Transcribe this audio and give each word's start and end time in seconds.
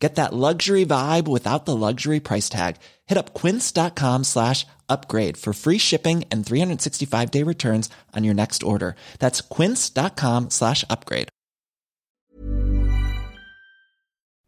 Get 0.00 0.14
that 0.14 0.32
luxury 0.32 0.86
vibe 0.86 1.28
without 1.28 1.66
the 1.66 1.76
luxury 1.76 2.20
price 2.20 2.48
tag. 2.48 2.76
Hit 3.06 3.18
up 3.18 3.34
quince.com 3.34 4.24
slash 4.24 4.66
upgrade 4.88 5.36
for 5.36 5.52
free 5.52 5.78
shipping 5.78 6.24
and 6.32 6.44
365 6.44 7.30
day 7.30 7.44
returns 7.44 7.90
on 8.16 8.24
your 8.24 8.34
next 8.34 8.62
order. 8.62 8.94
That's 9.18 9.42
quince.com 9.42 10.48
slash 10.48 10.84
upgrade. 10.88 11.28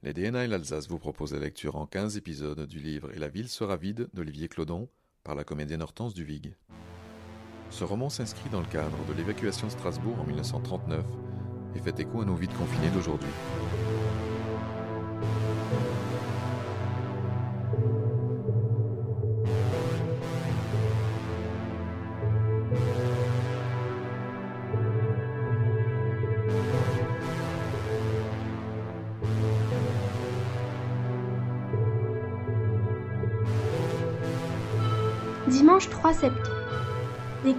Les 0.04 0.12
DNA 0.14 0.46
et 0.46 0.48
l'Alsace 0.48 0.88
vous 0.88 0.98
proposent 0.98 1.32
la 1.32 1.38
lecture 1.38 1.76
en 1.76 1.86
15 1.86 2.16
épisodes 2.16 2.66
du 2.66 2.80
livre 2.80 3.10
Et 3.14 3.20
la 3.20 3.28
ville 3.28 3.48
sera 3.48 3.76
vide 3.76 4.08
d'Olivier 4.12 4.48
Clodon 4.48 4.88
par 5.22 5.36
la 5.36 5.44
comédienne 5.44 5.80
Hortense 5.80 6.12
Duvig. 6.12 6.56
Ce 7.70 7.84
roman 7.84 8.10
s'inscrit 8.10 8.50
dans 8.50 8.60
le 8.60 8.66
cadre 8.66 8.98
de 9.08 9.12
l'évacuation 9.12 9.68
de 9.68 9.72
Strasbourg 9.72 10.18
en 10.20 10.24
1939 10.24 11.04
et 11.76 11.78
fait 11.78 12.00
écho 12.00 12.20
à 12.20 12.24
nos 12.24 12.34
vides 12.34 12.52
confinés 12.54 12.90
d'aujourd'hui. 12.90 13.30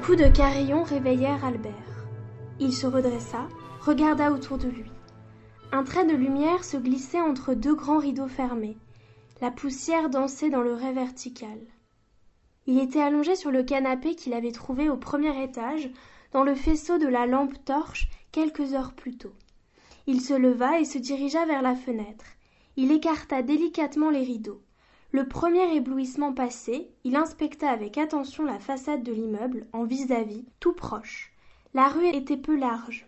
Coups 0.06 0.18
de 0.18 0.28
carillon 0.28 0.84
réveillèrent 0.84 1.46
Albert. 1.46 1.72
Il 2.60 2.74
se 2.74 2.86
redressa, 2.86 3.48
regarda 3.80 4.34
autour 4.34 4.58
de 4.58 4.68
lui. 4.68 4.92
Un 5.72 5.86
trait 5.86 6.06
de 6.06 6.14
lumière 6.14 6.66
se 6.66 6.76
glissait 6.76 7.22
entre 7.22 7.54
deux 7.54 7.74
grands 7.74 8.00
rideaux 8.00 8.28
fermés. 8.28 8.78
La 9.40 9.50
poussière 9.50 10.10
dansait 10.10 10.50
dans 10.50 10.62
le 10.62 10.74
ray 10.74 10.94
vertical. 10.94 11.58
Il 12.68 12.80
était 12.80 13.00
allongé 13.00 13.38
sur 13.38 13.50
le 13.50 13.64
canapé 13.64 14.16
qu'il 14.16 14.34
avait 14.34 14.52
trouvé 14.52 14.90
au 14.90 14.98
premier 14.98 15.42
étage, 15.42 15.90
dans 16.34 16.44
le 16.44 16.56
faisceau 16.56 16.98
de 16.98 17.08
la 17.08 17.26
lampe 17.26 17.64
torche, 17.64 18.10
quelques 18.34 18.74
heures 18.74 18.96
plus 18.96 19.16
tôt. 19.16 19.34
Il 20.06 20.20
se 20.20 20.34
leva 20.34 20.82
et 20.82 20.86
se 20.86 20.98
dirigea 20.98 21.46
vers 21.46 21.62
la 21.62 21.76
fenêtre. 21.76 22.26
Il 22.76 22.92
écarta 22.92 23.42
délicatement 23.42 24.10
les 24.10 24.24
rideaux. 24.24 24.62
Le 25.14 25.28
premier 25.28 25.76
éblouissement 25.76 26.34
passé, 26.34 26.90
il 27.04 27.16
inspecta 27.16 27.70
avec 27.70 28.00
attention 28.00 28.46
la 28.46 28.58
façade 28.58 29.04
de 29.04 29.14
l'immeuble, 29.14 29.68
en 29.72 29.84
vis-à-vis, 29.84 30.44
tout 30.60 30.74
proche. 30.74 31.32
La 31.76 31.88
rue 31.88 32.08
était 32.08 32.36
peu 32.36 32.58
large. 32.58 33.06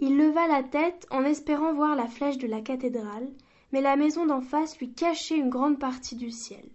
Il 0.00 0.18
leva 0.18 0.46
la 0.48 0.62
tête 0.62 1.06
en 1.10 1.24
espérant 1.24 1.72
voir 1.72 1.96
la 1.96 2.08
flèche 2.08 2.36
de 2.36 2.46
la 2.46 2.60
cathédrale, 2.60 3.26
mais 3.72 3.80
la 3.80 3.96
maison 3.96 4.26
d'en 4.26 4.42
face 4.42 4.78
lui 4.80 4.92
cachait 4.92 5.38
une 5.38 5.48
grande 5.48 5.78
partie 5.78 6.16
du 6.16 6.30
ciel. 6.30 6.68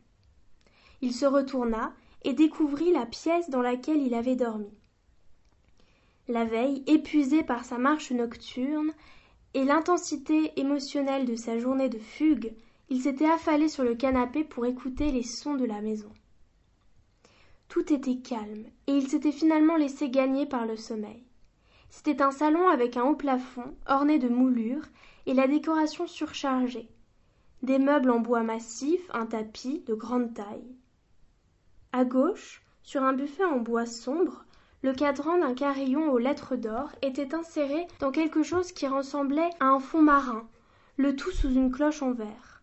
Il 1.01 1.13
se 1.13 1.27
retourna 1.27 1.93
et 2.23 2.33
découvrit 2.33 2.91
la 2.91 3.05
pièce 3.05 3.51
dans 3.51 3.61
laquelle 3.61 4.01
il 4.01 4.15
avait 4.15 4.35
dormi. 4.35 4.73
La 6.27 6.43
veille, 6.43 6.83
épuisé 6.87 7.43
par 7.43 7.65
sa 7.65 7.77
marche 7.77 8.09
nocturne 8.09 8.93
et 9.53 9.63
l'intensité 9.63 10.59
émotionnelle 10.59 11.25
de 11.25 11.35
sa 11.35 11.59
journée 11.59 11.89
de 11.89 11.99
fugue, 11.99 12.55
il 12.89 13.01
s'était 13.01 13.29
affalé 13.29 13.67
sur 13.67 13.83
le 13.83 13.95
canapé 13.95 14.43
pour 14.43 14.65
écouter 14.65 15.11
les 15.11 15.23
sons 15.23 15.55
de 15.55 15.65
la 15.65 15.81
maison. 15.81 16.11
Tout 17.67 17.91
était 17.91 18.17
calme, 18.17 18.65
et 18.87 18.93
il 18.93 19.09
s'était 19.09 19.33
finalement 19.33 19.75
laissé 19.75 20.09
gagner 20.09 20.45
par 20.45 20.65
le 20.65 20.77
sommeil. 20.77 21.23
C'était 21.89 22.21
un 22.21 22.31
salon 22.31 22.69
avec 22.69 22.95
un 22.95 23.03
haut 23.03 23.15
plafond, 23.15 23.75
orné 23.87 24.19
de 24.19 24.29
moulures, 24.29 24.85
et 25.25 25.33
la 25.33 25.47
décoration 25.47 26.07
surchargée. 26.07 26.89
Des 27.61 27.79
meubles 27.79 28.11
en 28.11 28.19
bois 28.19 28.43
massif, 28.43 29.01
un 29.13 29.25
tapis 29.25 29.83
de 29.85 29.93
grande 29.93 30.33
taille. 30.33 30.75
À 31.91 32.05
gauche, 32.05 32.61
sur 32.83 33.03
un 33.03 33.13
buffet 33.13 33.43
en 33.43 33.57
bois 33.57 33.85
sombre, 33.85 34.45
le 34.81 34.93
cadran 34.93 35.39
d'un 35.39 35.53
carillon 35.53 36.11
aux 36.11 36.19
lettres 36.19 36.55
d'or 36.55 36.91
était 37.01 37.33
inséré 37.33 37.87
dans 37.99 38.11
quelque 38.11 38.43
chose 38.43 38.71
qui 38.71 38.87
ressemblait 38.87 39.49
à 39.59 39.65
un 39.65 39.79
fond 39.79 40.01
marin, 40.01 40.47
le 40.95 41.15
tout 41.15 41.31
sous 41.31 41.49
une 41.49 41.71
cloche 41.71 42.01
en 42.01 42.13
verre. 42.13 42.56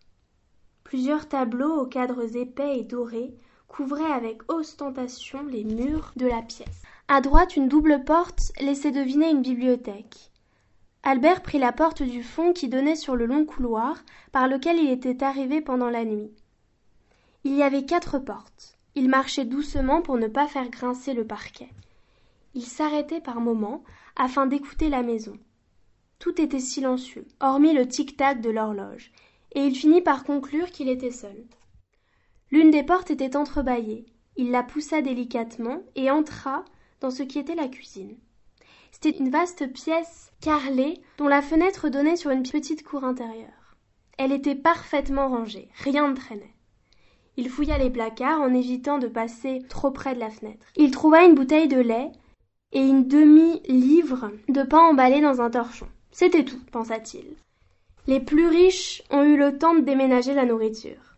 Plusieurs 0.94 1.28
tableaux 1.28 1.80
aux 1.80 1.86
cadres 1.86 2.36
épais 2.36 2.78
et 2.78 2.84
dorés 2.84 3.34
couvraient 3.66 4.12
avec 4.12 4.48
ostentation 4.48 5.42
les 5.42 5.64
murs 5.64 6.12
de 6.14 6.24
la 6.24 6.40
pièce. 6.40 6.82
À 7.08 7.20
droite, 7.20 7.56
une 7.56 7.66
double 7.66 8.04
porte 8.04 8.52
laissait 8.60 8.92
deviner 8.92 9.28
une 9.28 9.42
bibliothèque. 9.42 10.30
Albert 11.02 11.42
prit 11.42 11.58
la 11.58 11.72
porte 11.72 12.04
du 12.04 12.22
fond 12.22 12.52
qui 12.52 12.68
donnait 12.68 12.94
sur 12.94 13.16
le 13.16 13.26
long 13.26 13.44
couloir 13.44 14.04
par 14.30 14.46
lequel 14.46 14.78
il 14.78 14.88
était 14.88 15.24
arrivé 15.24 15.60
pendant 15.60 15.90
la 15.90 16.04
nuit. 16.04 16.30
Il 17.42 17.56
y 17.56 17.64
avait 17.64 17.86
quatre 17.86 18.20
portes. 18.20 18.78
Il 18.94 19.08
marchait 19.08 19.44
doucement 19.44 20.00
pour 20.00 20.16
ne 20.16 20.28
pas 20.28 20.46
faire 20.46 20.70
grincer 20.70 21.12
le 21.12 21.26
parquet. 21.26 21.70
Il 22.54 22.62
s'arrêtait 22.62 23.20
par 23.20 23.40
moments 23.40 23.82
afin 24.14 24.46
d'écouter 24.46 24.90
la 24.90 25.02
maison. 25.02 25.36
Tout 26.20 26.40
était 26.40 26.60
silencieux, 26.60 27.26
hormis 27.40 27.72
le 27.72 27.88
tic-tac 27.88 28.40
de 28.40 28.50
l'horloge, 28.50 29.10
et 29.54 29.60
il 29.60 29.74
finit 29.74 30.02
par 30.02 30.24
conclure 30.24 30.70
qu'il 30.70 30.88
était 30.88 31.10
seul. 31.10 31.44
L'une 32.50 32.70
des 32.70 32.82
portes 32.82 33.10
était 33.10 33.36
entrebâillée. 33.36 34.06
Il 34.36 34.50
la 34.50 34.62
poussa 34.62 35.00
délicatement 35.00 35.82
et 35.94 36.10
entra 36.10 36.64
dans 37.00 37.10
ce 37.10 37.22
qui 37.22 37.38
était 37.38 37.54
la 37.54 37.68
cuisine. 37.68 38.16
C'était 38.90 39.18
une 39.18 39.30
vaste 39.30 39.72
pièce 39.72 40.32
carrelée 40.40 41.00
dont 41.18 41.28
la 41.28 41.42
fenêtre 41.42 41.88
donnait 41.88 42.16
sur 42.16 42.30
une 42.30 42.42
petite 42.42 42.84
cour 42.84 43.04
intérieure. 43.04 43.76
Elle 44.18 44.32
était 44.32 44.54
parfaitement 44.54 45.28
rangée, 45.28 45.68
rien 45.82 46.08
ne 46.08 46.14
traînait. 46.14 46.54
Il 47.36 47.48
fouilla 47.50 47.78
les 47.78 47.90
placards 47.90 48.40
en 48.40 48.54
évitant 48.54 48.98
de 48.98 49.08
passer 49.08 49.62
trop 49.68 49.90
près 49.90 50.14
de 50.14 50.20
la 50.20 50.30
fenêtre. 50.30 50.66
Il 50.76 50.92
trouva 50.92 51.24
une 51.24 51.34
bouteille 51.34 51.66
de 51.66 51.80
lait 51.80 52.12
et 52.72 52.80
une 52.80 53.08
demi-livre 53.08 54.30
de 54.48 54.62
pain 54.62 54.78
emballé 54.78 55.20
dans 55.20 55.40
un 55.40 55.50
torchon. 55.50 55.88
C'était 56.12 56.44
tout, 56.44 56.60
pensa-t-il. 56.70 57.34
Les 58.06 58.20
plus 58.20 58.46
riches 58.46 59.02
ont 59.10 59.22
eu 59.22 59.38
le 59.38 59.56
temps 59.56 59.74
de 59.74 59.80
déménager 59.80 60.34
la 60.34 60.44
nourriture. 60.44 61.16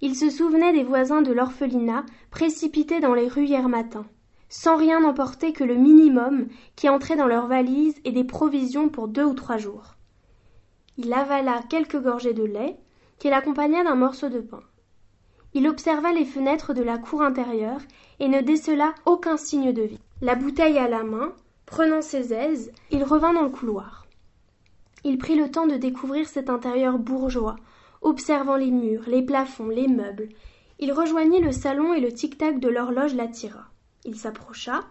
Il 0.00 0.16
se 0.16 0.30
souvenait 0.30 0.72
des 0.72 0.82
voisins 0.82 1.22
de 1.22 1.32
l'orphelinat 1.32 2.04
précipités 2.32 2.98
dans 2.98 3.14
les 3.14 3.28
rues 3.28 3.44
hier 3.44 3.68
matin, 3.68 4.04
sans 4.48 4.76
rien 4.76 5.04
emporter 5.04 5.52
que 5.52 5.62
le 5.62 5.76
minimum 5.76 6.48
qui 6.74 6.88
entrait 6.88 7.16
dans 7.16 7.26
leurs 7.26 7.46
valises 7.46 8.00
et 8.04 8.10
des 8.10 8.24
provisions 8.24 8.88
pour 8.88 9.06
deux 9.06 9.24
ou 9.24 9.34
trois 9.34 9.58
jours. 9.58 9.94
Il 10.96 11.12
avala 11.12 11.62
quelques 11.68 12.00
gorgées 12.00 12.34
de 12.34 12.44
lait, 12.44 12.76
qu'il 13.20 13.32
accompagna 13.32 13.84
d'un 13.84 13.94
morceau 13.94 14.28
de 14.28 14.40
pain. 14.40 14.62
Il 15.54 15.68
observa 15.68 16.12
les 16.12 16.24
fenêtres 16.24 16.74
de 16.74 16.82
la 16.82 16.98
cour 16.98 17.22
intérieure 17.22 17.80
et 18.18 18.28
ne 18.28 18.40
décela 18.40 18.94
aucun 19.06 19.36
signe 19.36 19.72
de 19.72 19.82
vie. 19.82 20.00
La 20.20 20.34
bouteille 20.34 20.78
à 20.78 20.88
la 20.88 21.04
main, 21.04 21.32
prenant 21.64 22.02
ses 22.02 22.32
aises, 22.32 22.72
il 22.90 23.04
revint 23.04 23.32
dans 23.32 23.42
le 23.42 23.50
couloir. 23.50 23.97
Il 25.04 25.18
prit 25.18 25.36
le 25.36 25.50
temps 25.50 25.66
de 25.66 25.76
découvrir 25.76 26.26
cet 26.28 26.50
intérieur 26.50 26.98
bourgeois, 26.98 27.56
observant 28.02 28.56
les 28.56 28.70
murs, 28.70 29.04
les 29.06 29.22
plafonds, 29.22 29.68
les 29.68 29.88
meubles. 29.88 30.28
Il 30.78 30.92
rejoignit 30.92 31.40
le 31.40 31.52
salon 31.52 31.94
et 31.94 32.00
le 32.00 32.12
tic-tac 32.12 32.60
de 32.60 32.68
l'horloge 32.68 33.14
l'attira. 33.14 33.66
Il 34.04 34.16
s'approcha. 34.16 34.84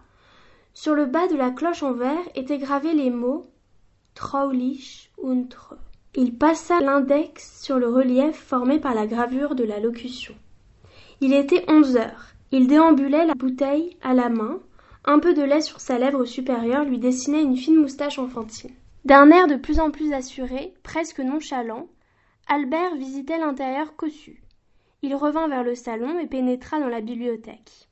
Sur 0.74 0.94
le 0.94 1.06
bas 1.06 1.26
de 1.28 1.36
la 1.36 1.50
cloche 1.50 1.82
en 1.82 1.92
verre 1.92 2.28
étaient 2.34 2.58
gravés 2.58 2.94
les 2.94 3.10
mots 3.10 3.46
Traulich 4.14 5.10
und 5.22 5.54
Il 6.14 6.36
passa 6.36 6.80
l'index 6.80 7.62
sur 7.62 7.78
le 7.78 7.88
relief 7.88 8.36
formé 8.36 8.80
par 8.80 8.94
la 8.94 9.06
gravure 9.06 9.54
de 9.54 9.64
la 9.64 9.78
locution. 9.78 10.34
Il 11.20 11.32
était 11.32 11.64
onze 11.68 11.96
heures. 11.96 12.26
Il 12.50 12.66
déambulait 12.66 13.26
la 13.26 13.34
bouteille 13.34 13.96
à 14.02 14.14
la 14.14 14.28
main. 14.28 14.60
Un 15.04 15.18
peu 15.18 15.34
de 15.34 15.42
lait 15.42 15.60
sur 15.60 15.80
sa 15.80 15.98
lèvre 15.98 16.24
supérieure 16.24 16.84
lui 16.84 16.98
dessinait 16.98 17.42
une 17.42 17.56
fine 17.56 17.76
moustache 17.76 18.18
enfantine. 18.18 18.74
D'un 19.08 19.30
air 19.30 19.46
de 19.46 19.56
plus 19.56 19.80
en 19.80 19.90
plus 19.90 20.12
assuré, 20.12 20.74
presque 20.82 21.20
nonchalant, 21.20 21.88
Albert 22.46 22.94
visitait 22.94 23.38
l'intérieur 23.38 23.96
cossu. 23.96 24.42
Il 25.00 25.14
revint 25.14 25.48
vers 25.48 25.64
le 25.64 25.74
salon 25.74 26.18
et 26.18 26.26
pénétra 26.26 26.78
dans 26.78 26.88
la 26.88 27.00
bibliothèque. 27.00 27.88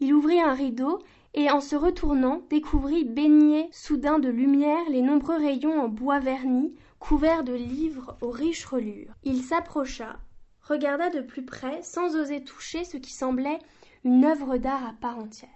Il 0.00 0.14
ouvrit 0.14 0.40
un 0.40 0.52
rideau 0.52 0.98
et 1.34 1.48
en 1.48 1.60
se 1.60 1.76
retournant 1.76 2.42
découvrit 2.50 3.04
baignés 3.04 3.68
soudain 3.70 4.18
de 4.18 4.28
lumière 4.28 4.82
les 4.90 5.00
nombreux 5.00 5.36
rayons 5.36 5.80
en 5.80 5.86
bois 5.86 6.18
verni 6.18 6.74
couverts 6.98 7.44
de 7.44 7.54
livres 7.54 8.18
aux 8.20 8.30
riches 8.30 8.64
relures. 8.64 9.14
Il 9.22 9.44
s'approcha, 9.44 10.18
regarda 10.60 11.08
de 11.08 11.20
plus 11.20 11.44
près 11.44 11.84
sans 11.84 12.16
oser 12.16 12.42
toucher 12.42 12.82
ce 12.82 12.96
qui 12.96 13.12
semblait 13.12 13.60
une 14.02 14.24
œuvre 14.24 14.56
d'art 14.56 14.84
à 14.84 14.94
part 15.00 15.20
entière. 15.20 15.50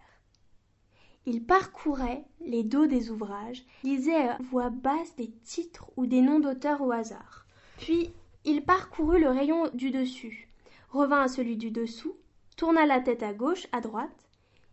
Il 1.25 1.45
parcourait 1.45 2.25
les 2.45 2.65
dos 2.65 2.87
des 2.87 3.11
ouvrages, 3.11 3.65
lisait 3.85 4.29
à 4.29 4.39
voix 4.51 4.71
basse 4.71 5.15
des 5.17 5.31
titres 5.45 5.91
ou 5.97 6.07
des 6.07 6.21
noms 6.21 6.41
d'auteurs 6.41 6.81
au 6.83 6.91
hasard. 6.91 7.47
Puis 7.79 8.13
il 8.45 8.65
parcourut 8.65 9.21
le 9.21 9.29
rayon 9.29 9.71
du 9.73 9.91
dessus, 9.91 10.49
revint 10.91 11.23
à 11.23 11.29
celui 11.29 11.57
du 11.57 11.71
dessous, 11.71 12.17
tourna 12.57 12.87
la 12.87 13.01
tête 13.01 13.23
à 13.23 13.33
gauche, 13.33 13.69
à 13.71 13.81
droite. 13.81 14.11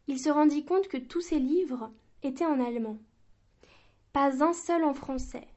Il 0.07 0.19
se 0.19 0.29
rendit 0.29 0.65
compte 0.65 0.87
que 0.87 0.97
tous 0.97 1.21
ces 1.21 1.37
livres 1.37 1.91
étaient 2.23 2.45
en 2.45 2.59
allemand. 2.59 2.97
Pas 4.11 4.43
un 4.43 4.53
seul 4.53 4.83
en 4.83 4.95
français. 4.95 5.47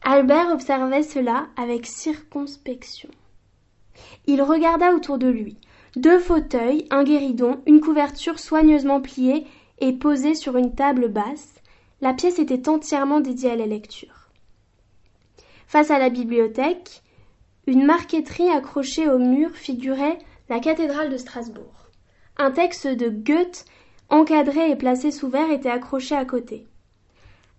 Albert 0.00 0.50
observait 0.50 1.02
cela 1.02 1.48
avec 1.56 1.84
circonspection. 1.84 3.10
Il 4.26 4.40
regarda 4.42 4.94
autour 4.94 5.18
de 5.18 5.28
lui. 5.28 5.58
Deux 5.96 6.18
fauteuils, 6.18 6.86
un 6.90 7.04
guéridon, 7.04 7.60
une 7.66 7.80
couverture 7.80 8.38
soigneusement 8.38 9.00
pliée 9.00 9.46
et 9.80 9.92
posée 9.92 10.34
sur 10.34 10.56
une 10.56 10.74
table 10.74 11.08
basse. 11.08 11.54
La 12.00 12.14
pièce 12.14 12.38
était 12.38 12.68
entièrement 12.68 13.20
dédiée 13.20 13.50
à 13.50 13.56
la 13.56 13.66
lecture. 13.66 14.30
Face 15.66 15.90
à 15.90 15.98
la 15.98 16.10
bibliothèque, 16.10 17.02
une 17.66 17.84
marqueterie 17.84 18.48
accrochée 18.48 19.10
au 19.10 19.18
mur 19.18 19.50
figurait 19.50 20.18
la 20.48 20.60
cathédrale 20.60 21.10
de 21.10 21.18
Strasbourg. 21.18 21.90
Un 22.38 22.50
texte 22.50 22.86
de 22.86 23.08
Goethe, 23.10 23.66
encadré 24.08 24.70
et 24.70 24.76
placé 24.76 25.10
sous 25.10 25.28
verre, 25.28 25.50
était 25.50 25.68
accroché 25.68 26.14
à 26.14 26.24
côté. 26.24 26.66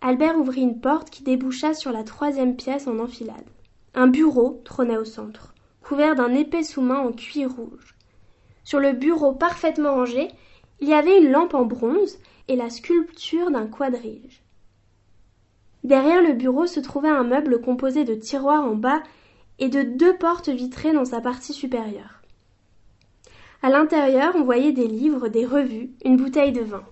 Albert 0.01 0.37
ouvrit 0.37 0.61
une 0.61 0.79
porte 0.79 1.09
qui 1.09 1.23
déboucha 1.23 1.73
sur 1.73 1.91
la 1.91 2.03
troisième 2.03 2.55
pièce 2.55 2.87
en 2.87 2.99
enfilade. 2.99 3.45
Un 3.93 4.07
bureau 4.07 4.61
trônait 4.63 4.97
au 4.97 5.05
centre, 5.05 5.53
couvert 5.83 6.15
d'un 6.15 6.33
épais 6.33 6.63
sous-main 6.63 6.99
en 6.99 7.11
cuir 7.11 7.51
rouge. 7.51 7.95
Sur 8.63 8.79
le 8.79 8.93
bureau 8.93 9.33
parfaitement 9.33 9.93
rangé, 9.93 10.29
il 10.81 10.89
y 10.89 10.93
avait 10.93 11.19
une 11.19 11.31
lampe 11.31 11.53
en 11.53 11.65
bronze 11.65 12.19
et 12.47 12.55
la 12.55 12.69
sculpture 12.69 13.51
d'un 13.51 13.67
quadrige. 13.67 14.43
Derrière 15.83 16.21
le 16.21 16.33
bureau 16.33 16.65
se 16.65 16.79
trouvait 16.79 17.09
un 17.09 17.23
meuble 17.23 17.61
composé 17.61 18.03
de 18.03 18.15
tiroirs 18.15 18.63
en 18.63 18.75
bas 18.75 19.01
et 19.59 19.69
de 19.69 19.83
deux 19.83 20.15
portes 20.17 20.49
vitrées 20.49 20.93
dans 20.93 21.05
sa 21.05 21.21
partie 21.21 21.53
supérieure. 21.53 22.21
À 23.61 23.69
l'intérieur, 23.69 24.33
on 24.35 24.43
voyait 24.43 24.71
des 24.71 24.87
livres, 24.87 25.27
des 25.27 25.45
revues, 25.45 25.91
une 26.05 26.17
bouteille 26.17 26.53
de 26.53 26.61
vin. 26.61 26.83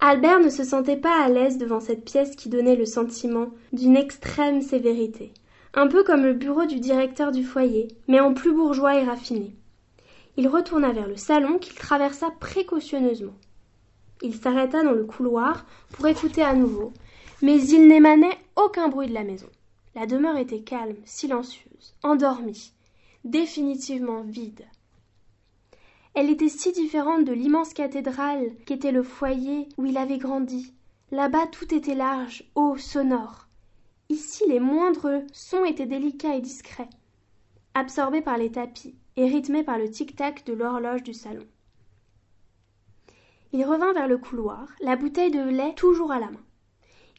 Albert 0.00 0.40
ne 0.40 0.48
se 0.48 0.64
sentait 0.64 0.96
pas 0.96 1.22
à 1.22 1.28
l'aise 1.28 1.58
devant 1.58 1.78
cette 1.78 2.04
pièce 2.04 2.34
qui 2.34 2.48
donnait 2.48 2.74
le 2.74 2.86
sentiment 2.86 3.50
d'une 3.72 3.96
extrême 3.96 4.62
sévérité, 4.62 5.32
un 5.74 5.86
peu 5.86 6.02
comme 6.02 6.22
le 6.22 6.32
bureau 6.32 6.64
du 6.64 6.80
directeur 6.80 7.30
du 7.30 7.44
foyer, 7.44 7.88
mais 8.08 8.18
en 8.18 8.34
plus 8.34 8.52
bourgeois 8.52 8.96
et 8.96 9.04
raffiné. 9.04 9.54
Il 10.36 10.48
retourna 10.48 10.92
vers 10.92 11.08
le 11.08 11.16
salon 11.16 11.58
qu'il 11.58 11.74
traversa 11.74 12.30
précautionneusement. 12.30 13.36
Il 14.22 14.34
s'arrêta 14.34 14.82
dans 14.82 14.92
le 14.92 15.04
couloir 15.04 15.66
pour 15.92 16.06
écouter 16.06 16.42
à 16.42 16.54
nouveau, 16.54 16.92
mais 17.42 17.60
il 17.60 17.88
n'émanait 17.88 18.38
aucun 18.56 18.88
bruit 18.88 19.08
de 19.08 19.14
la 19.14 19.24
maison. 19.24 19.48
La 19.94 20.06
demeure 20.06 20.36
était 20.36 20.60
calme, 20.60 20.96
silencieuse, 21.04 21.94
endormie, 22.02 22.72
définitivement 23.24 24.22
vide. 24.22 24.64
Elle 26.14 26.30
était 26.30 26.48
si 26.48 26.72
différente 26.72 27.24
de 27.24 27.32
l'immense 27.32 27.72
cathédrale 27.72 28.52
qu'était 28.66 28.92
le 28.92 29.02
foyer 29.02 29.68
où 29.78 29.86
il 29.86 29.96
avait 29.96 30.18
grandi. 30.18 30.74
Là-bas 31.10 31.46
tout 31.48 31.74
était 31.74 31.94
large, 31.94 32.44
haut, 32.54 32.76
sonore. 32.76 33.48
Ici 34.08 34.44
les 34.48 34.60
moindres 34.60 35.22
sons 35.32 35.64
étaient 35.64 35.86
délicats 35.86 36.36
et 36.36 36.40
discrets, 36.40 36.90
absorbés 37.74 38.22
par 38.22 38.38
les 38.38 38.50
tapis 38.50 38.94
et 39.16 39.26
rythmés 39.26 39.62
par 39.62 39.78
le 39.78 39.90
tic-tac 39.90 40.44
de 40.46 40.52
l'horloge 40.52 41.02
du 41.02 41.14
salon. 41.14 41.46
Il 43.52 43.64
revint 43.64 43.92
vers 43.92 44.06
le 44.06 44.18
couloir, 44.18 44.68
la 44.80 44.96
bouteille 44.96 45.30
de 45.30 45.42
lait 45.42 45.74
toujours 45.74 46.12
à 46.12 46.20
la 46.20 46.30
main. 46.30 46.44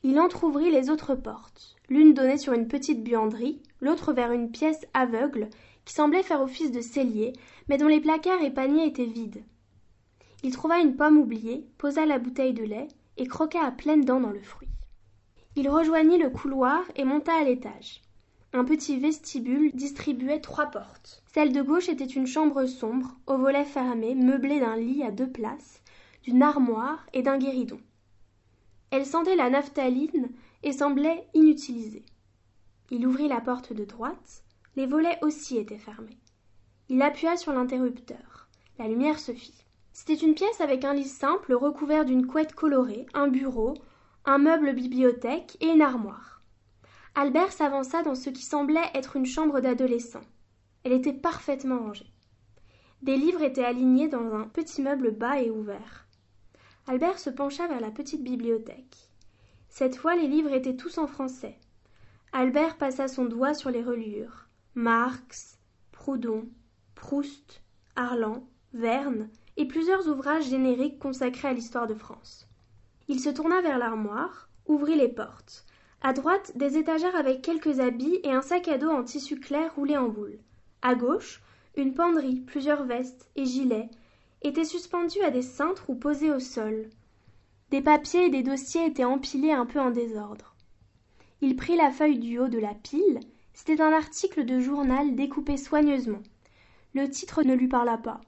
Il 0.03 0.19
entr'ouvrit 0.19 0.71
les 0.71 0.89
autres 0.89 1.15
portes. 1.15 1.75
L'une 1.89 2.13
donnait 2.13 2.37
sur 2.37 2.53
une 2.53 2.67
petite 2.67 3.03
buanderie, 3.03 3.61
l'autre 3.81 4.13
vers 4.13 4.31
une 4.31 4.49
pièce 4.49 4.85
aveugle 4.93 5.49
qui 5.85 5.93
semblait 5.93 6.23
faire 6.23 6.41
office 6.41 6.71
de 6.71 6.81
cellier, 6.81 7.33
mais 7.67 7.77
dont 7.77 7.87
les 7.87 7.99
placards 7.99 8.41
et 8.41 8.51
paniers 8.51 8.87
étaient 8.87 9.05
vides. 9.05 9.43
Il 10.43 10.51
trouva 10.51 10.79
une 10.79 10.95
pomme 10.95 11.17
oubliée, 11.17 11.67
posa 11.77 12.05
la 12.05 12.17
bouteille 12.17 12.53
de 12.53 12.63
lait 12.63 12.87
et 13.17 13.27
croqua 13.27 13.63
à 13.63 13.71
pleines 13.71 14.05
dents 14.05 14.21
dans 14.21 14.31
le 14.31 14.41
fruit. 14.41 14.69
Il 15.55 15.69
rejoignit 15.69 16.17
le 16.17 16.29
couloir 16.29 16.83
et 16.95 17.03
monta 17.03 17.33
à 17.35 17.43
l'étage. 17.43 18.01
Un 18.53 18.65
petit 18.65 18.99
vestibule 18.99 19.71
distribuait 19.73 20.41
trois 20.41 20.65
portes. 20.65 21.23
Celle 21.33 21.53
de 21.53 21.61
gauche 21.61 21.87
était 21.87 22.03
une 22.03 22.27
chambre 22.27 22.65
sombre, 22.65 23.15
aux 23.25 23.37
volets 23.37 23.63
fermés, 23.63 24.13
meublée 24.13 24.59
d'un 24.59 24.75
lit 24.75 25.03
à 25.03 25.11
deux 25.11 25.29
places, 25.29 25.81
d'une 26.23 26.43
armoire 26.43 27.05
et 27.13 27.21
d'un 27.21 27.37
guéridon. 27.37 27.79
Elle 28.89 29.05
sentait 29.05 29.37
la 29.37 29.49
naphtaline 29.49 30.29
et 30.63 30.73
semblait 30.73 31.25
inutilisée. 31.33 32.03
Il 32.89 33.07
ouvrit 33.07 33.29
la 33.29 33.39
porte 33.39 33.71
de 33.71 33.85
droite, 33.85 34.43
les 34.75 34.85
volets 34.85 35.17
aussi 35.21 35.57
étaient 35.57 35.77
fermés. 35.77 36.17
Il 36.89 37.01
appuya 37.01 37.37
sur 37.37 37.53
l'interrupteur. 37.53 38.49
La 38.77 38.89
lumière 38.89 39.19
se 39.19 39.31
fit. 39.31 39.63
C'était 39.93 40.13
une 40.25 40.33
pièce 40.33 40.59
avec 40.59 40.83
un 40.83 40.93
lit 40.93 41.07
simple 41.07 41.53
recouvert 41.53 42.03
d'une 42.03 42.27
couette 42.27 42.53
colorée, 42.53 43.05
un 43.13 43.29
bureau, 43.29 43.75
un 44.25 44.39
meuble 44.39 44.73
bibliothèque 44.73 45.55
et 45.61 45.67
une 45.67 45.81
armoire. 45.81 46.30
Albert 47.13 47.51
s'avança 47.51 48.03
dans 48.03 48.15
ce 48.15 48.29
qui 48.29 48.41
semblait 48.41 48.89
être 48.93 49.17
une 49.17 49.25
chambre 49.25 49.59
d'adolescent. 49.59 50.23
Elle 50.83 50.93
était 50.93 51.11
parfaitement 51.11 51.79
rangée. 51.79 52.09
Des 53.01 53.17
livres 53.17 53.41
étaient 53.41 53.65
alignés 53.65 54.07
dans 54.07 54.33
un 54.33 54.47
petit 54.47 54.81
meuble 54.81 55.11
bas 55.11 55.41
et 55.41 55.49
ouvert. 55.49 56.07
Albert 56.87 57.19
se 57.19 57.29
pencha 57.29 57.67
vers 57.67 57.81
la 57.81 57.91
petite 57.91 58.23
bibliothèque. 58.23 59.09
Cette 59.67 59.97
fois 59.97 60.15
les 60.15 60.27
livres 60.27 60.53
étaient 60.53 60.77
tous 60.77 60.97
en 60.97 61.07
français. 61.07 61.57
Albert 62.31 62.77
passa 62.77 63.09
son 63.09 63.25
doigt 63.25 63.53
sur 63.53 63.71
les 63.71 63.83
reliures. 63.83 64.47
Marx, 64.75 65.59
Proudhon, 65.91 66.47
Proust, 66.95 67.61
Arlan, 67.97 68.47
Verne 68.73 69.29
et 69.57 69.67
plusieurs 69.67 70.07
ouvrages 70.07 70.49
génériques 70.49 70.97
consacrés 70.97 71.49
à 71.49 71.53
l'histoire 71.53 71.87
de 71.87 71.93
France. 71.93 72.47
Il 73.09 73.19
se 73.19 73.29
tourna 73.29 73.61
vers 73.61 73.77
l'armoire, 73.77 74.47
ouvrit 74.65 74.95
les 74.95 75.09
portes. 75.09 75.65
À 76.01 76.13
droite, 76.13 76.51
des 76.55 76.77
étagères 76.77 77.15
avec 77.15 77.41
quelques 77.41 77.79
habits 77.79 78.19
et 78.23 78.31
un 78.31 78.41
sac 78.41 78.67
à 78.67 78.77
dos 78.77 78.89
en 78.89 79.03
tissu 79.03 79.39
clair 79.39 79.73
roulé 79.75 79.97
en 79.97 80.09
boule. 80.09 80.39
À 80.81 80.95
gauche, 80.95 81.41
une 81.77 81.93
penderie, 81.93 82.39
plusieurs 82.39 82.83
vestes 82.83 83.29
et 83.35 83.45
gilets 83.45 83.89
étaient 84.41 84.65
suspendus 84.65 85.21
à 85.21 85.29
des 85.29 85.43
cintres 85.43 85.89
ou 85.89 85.95
posés 85.95 86.31
au 86.31 86.39
sol. 86.39 86.89
Des 87.69 87.81
papiers 87.81 88.25
et 88.25 88.29
des 88.29 88.43
dossiers 88.43 88.85
étaient 88.87 89.03
empilés 89.03 89.53
un 89.53 89.65
peu 89.65 89.79
en 89.79 89.91
désordre. 89.91 90.55
Il 91.41 91.55
prit 91.55 91.75
la 91.75 91.91
feuille 91.91 92.19
du 92.19 92.39
haut 92.39 92.49
de 92.49 92.59
la 92.59 92.73
pile 92.73 93.19
c'était 93.53 93.81
un 93.81 93.93
article 93.93 94.45
de 94.45 94.59
journal 94.59 95.15
découpé 95.15 95.57
soigneusement. 95.57 96.23
Le 96.93 97.07
titre 97.09 97.43
ne 97.43 97.53
lui 97.53 97.67
parla 97.67 97.97
pas. 97.97 98.21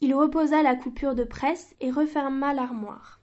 Il 0.00 0.14
reposa 0.14 0.62
la 0.62 0.76
coupure 0.76 1.14
de 1.14 1.24
presse 1.24 1.74
et 1.80 1.90
referma 1.90 2.54
l'armoire. 2.54 3.20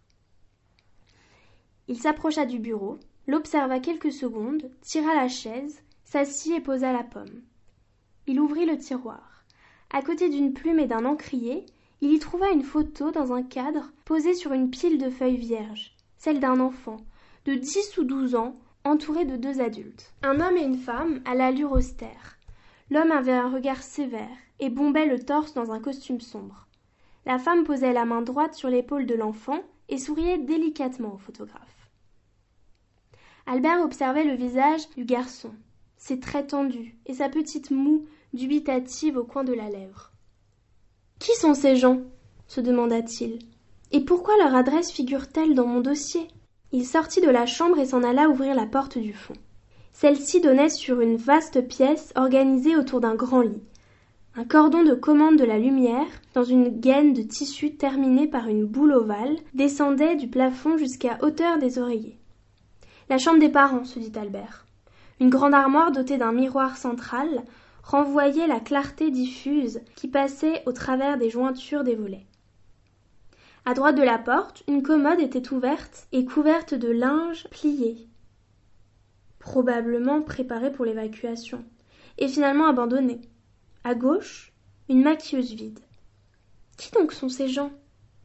Il 1.88 1.98
s'approcha 1.98 2.46
du 2.46 2.60
bureau, 2.60 3.00
l'observa 3.28 3.80
quelques 3.80 4.12
secondes, 4.12 4.70
tira 4.82 5.16
la 5.16 5.28
chaise, 5.28 5.82
s'assit 6.04 6.54
et 6.54 6.62
posa 6.62 6.92
la 6.92 7.04
pomme. 7.04 7.42
Il 8.28 8.40
ouvrit 8.40 8.66
le 8.66 8.78
tiroir. 8.78 9.44
À 9.92 10.02
côté 10.02 10.30
d'une 10.30 10.54
plume 10.54 10.80
et 10.80 10.88
d'un 10.88 11.06
encrier, 11.06 11.66
il 12.02 12.12
y 12.12 12.20
trouva 12.20 12.52
une 12.52 12.64
photo 12.64 13.12
dans 13.12 13.34
un 13.34 13.44
cadre 13.44 13.92
posée 14.06 14.34
sur 14.34 14.54
une 14.54 14.70
pile 14.70 14.98
de 14.98 15.10
feuilles 15.10 15.38
vierges, 15.38 15.96
celle 16.18 16.40
d'un 16.40 16.60
enfant, 16.60 16.98
de 17.46 17.54
dix 17.54 17.98
ou 17.98 18.04
douze 18.04 18.36
ans, 18.36 18.56
entouré 18.84 19.26
de 19.26 19.38
deux 19.38 19.62
adultes. 19.62 20.14
Un 20.22 20.40
homme 20.40 20.58
et 20.58 20.64
une 20.64 20.78
femme 20.78 21.22
à 21.26 21.36
l'allure 21.36 21.72
austère. 21.72 22.38
L'homme 22.90 23.12
avait 23.12 23.32
un 23.32 23.50
regard 23.50 23.82
sévère 23.82 24.38
et 24.60 24.70
bombait 24.70 25.06
le 25.06 25.20
torse 25.20 25.54
dans 25.54 25.72
un 25.72 25.80
costume 25.80 26.20
sombre. 26.20 26.68
La 27.26 27.40
femme 27.40 27.64
posait 27.64 27.94
la 27.94 28.06
main 28.06 28.22
droite 28.22 28.54
sur 28.54 28.70
l'épaule 28.70 29.06
de 29.06 29.16
l'enfant 29.16 29.62
et 29.88 29.98
souriait 29.98 30.38
délicatement 30.38 31.14
au 31.14 31.18
photographe. 31.18 31.83
Albert 33.46 33.84
observait 33.84 34.24
le 34.24 34.36
visage 34.36 34.90
du 34.96 35.04
garçon, 35.04 35.52
ses 35.98 36.20
traits 36.20 36.48
tendus 36.48 36.96
et 37.06 37.14
sa 37.14 37.28
petite 37.28 37.72
moue 37.72 38.06
dubitative 38.34 39.18
au 39.18 39.26
coin 39.26 39.44
de 39.44 39.54
la 39.54 39.70
lèvre. 39.70 40.12
Qui 41.20 41.36
sont 41.36 41.54
ces 41.54 41.76
gens? 41.76 42.02
se 42.48 42.62
demanda-t-il. 42.62 43.40
Et 43.92 44.02
pourquoi 44.02 44.36
leur 44.38 44.56
adresse 44.56 44.92
figure-t-elle 44.92 45.56
dans 45.56 45.68
mon 45.68 45.82
dossier? 45.82 46.28
Il 46.72 46.86
sortit 46.86 47.22
de 47.22 47.30
la 47.30 47.46
chambre 47.46 47.80
et 47.80 47.86
s'en 47.86 48.02
alla 48.02 48.30
ouvrir 48.30 48.56
la 48.56 48.66
porte 48.66 48.98
du 48.98 49.14
fond. 49.14 49.36
Celle-ci 49.92 50.42
donnait 50.42 50.70
sur 50.70 51.02
une 51.02 51.18
vaste 51.18 51.68
pièce 51.68 52.12
organisée 52.16 52.76
autour 52.76 53.02
d'un 53.02 53.16
grand 53.16 53.42
lit. 53.42 53.62
Un 54.36 54.46
cordon 54.46 54.84
de 54.84 54.96
commande 54.96 55.38
de 55.38 55.44
la 55.44 55.60
lumière, 55.60 56.08
dans 56.34 56.44
une 56.44 56.80
gaine 56.80 57.14
de 57.14 57.22
tissu 57.22 57.76
terminée 57.76 58.28
par 58.28 58.48
une 58.48 58.66
boule 58.66 58.94
ovale, 58.94 59.38
descendait 59.54 60.16
du 60.16 60.28
plafond 60.28 60.78
jusqu'à 60.78 61.20
hauteur 61.22 61.60
des 61.60 61.78
oreillers. 61.78 62.18
La 63.10 63.18
chambre 63.18 63.40
des 63.40 63.50
parents, 63.50 63.86
se 63.86 64.00
dit 64.00 64.18
Albert. 64.18 64.66
Une 65.20 65.30
grande 65.30 65.54
armoire 65.54 65.92
dotée 65.92 66.18
d'un 66.18 66.32
miroir 66.32 66.78
central 66.78 67.44
renvoyait 67.84 68.48
la 68.48 68.60
clarté 68.60 69.12
diffuse 69.12 69.82
qui 69.96 70.08
passait 70.08 70.64
au 70.66 70.72
travers 70.72 71.18
des 71.18 71.30
jointures 71.30 71.84
des 71.84 71.96
volets. 71.96 72.26
À 73.66 73.74
droite 73.74 73.96
de 73.96 74.04
la 74.04 74.18
porte, 74.18 74.64
une 74.68 74.84
commode 74.84 75.20
était 75.20 75.54
ouverte 75.54 76.08
et 76.12 76.26
couverte 76.26 76.74
de 76.74 76.90
linge 76.90 77.48
plié. 77.50 78.08
Probablement 79.40 80.22
préparée 80.22 80.72
pour 80.72 80.86
l'évacuation, 80.86 81.64
et 82.18 82.28
finalement 82.28 82.68
abandonnée. 82.68 83.22
À 83.84 83.96
gauche, 83.96 84.54
une 84.90 85.04
maquilleuse 85.04 85.54
vide. 85.54 85.80
Qui 86.78 86.92
donc 86.92 87.14
sont 87.14 87.30
ces 87.30 87.48
gens? 87.48 87.72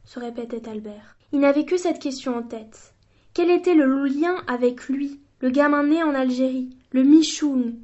se 0.05 0.19
répétait 0.19 0.67
Albert. 0.67 1.17
Il 1.31 1.39
n'avait 1.39 1.65
que 1.65 1.77
cette 1.77 1.99
question 1.99 2.35
en 2.35 2.43
tête. 2.43 2.95
Quel 3.39 3.51
était 3.51 3.73
le 3.73 4.05
lien 4.05 4.43
avec 4.47 4.89
lui, 4.89 5.21
le 5.39 5.49
gamin 5.49 5.83
né 5.83 6.03
en 6.03 6.13
Algérie, 6.13 6.75
le 6.91 7.05
Michoun? 7.05 7.79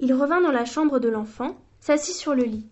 Il 0.00 0.14
revint 0.14 0.40
dans 0.40 0.50
la 0.50 0.64
chambre 0.64 0.98
de 0.98 1.10
l'enfant, 1.10 1.58
s'assit 1.78 2.14
sur 2.14 2.34
le 2.34 2.44
lit. 2.44 2.66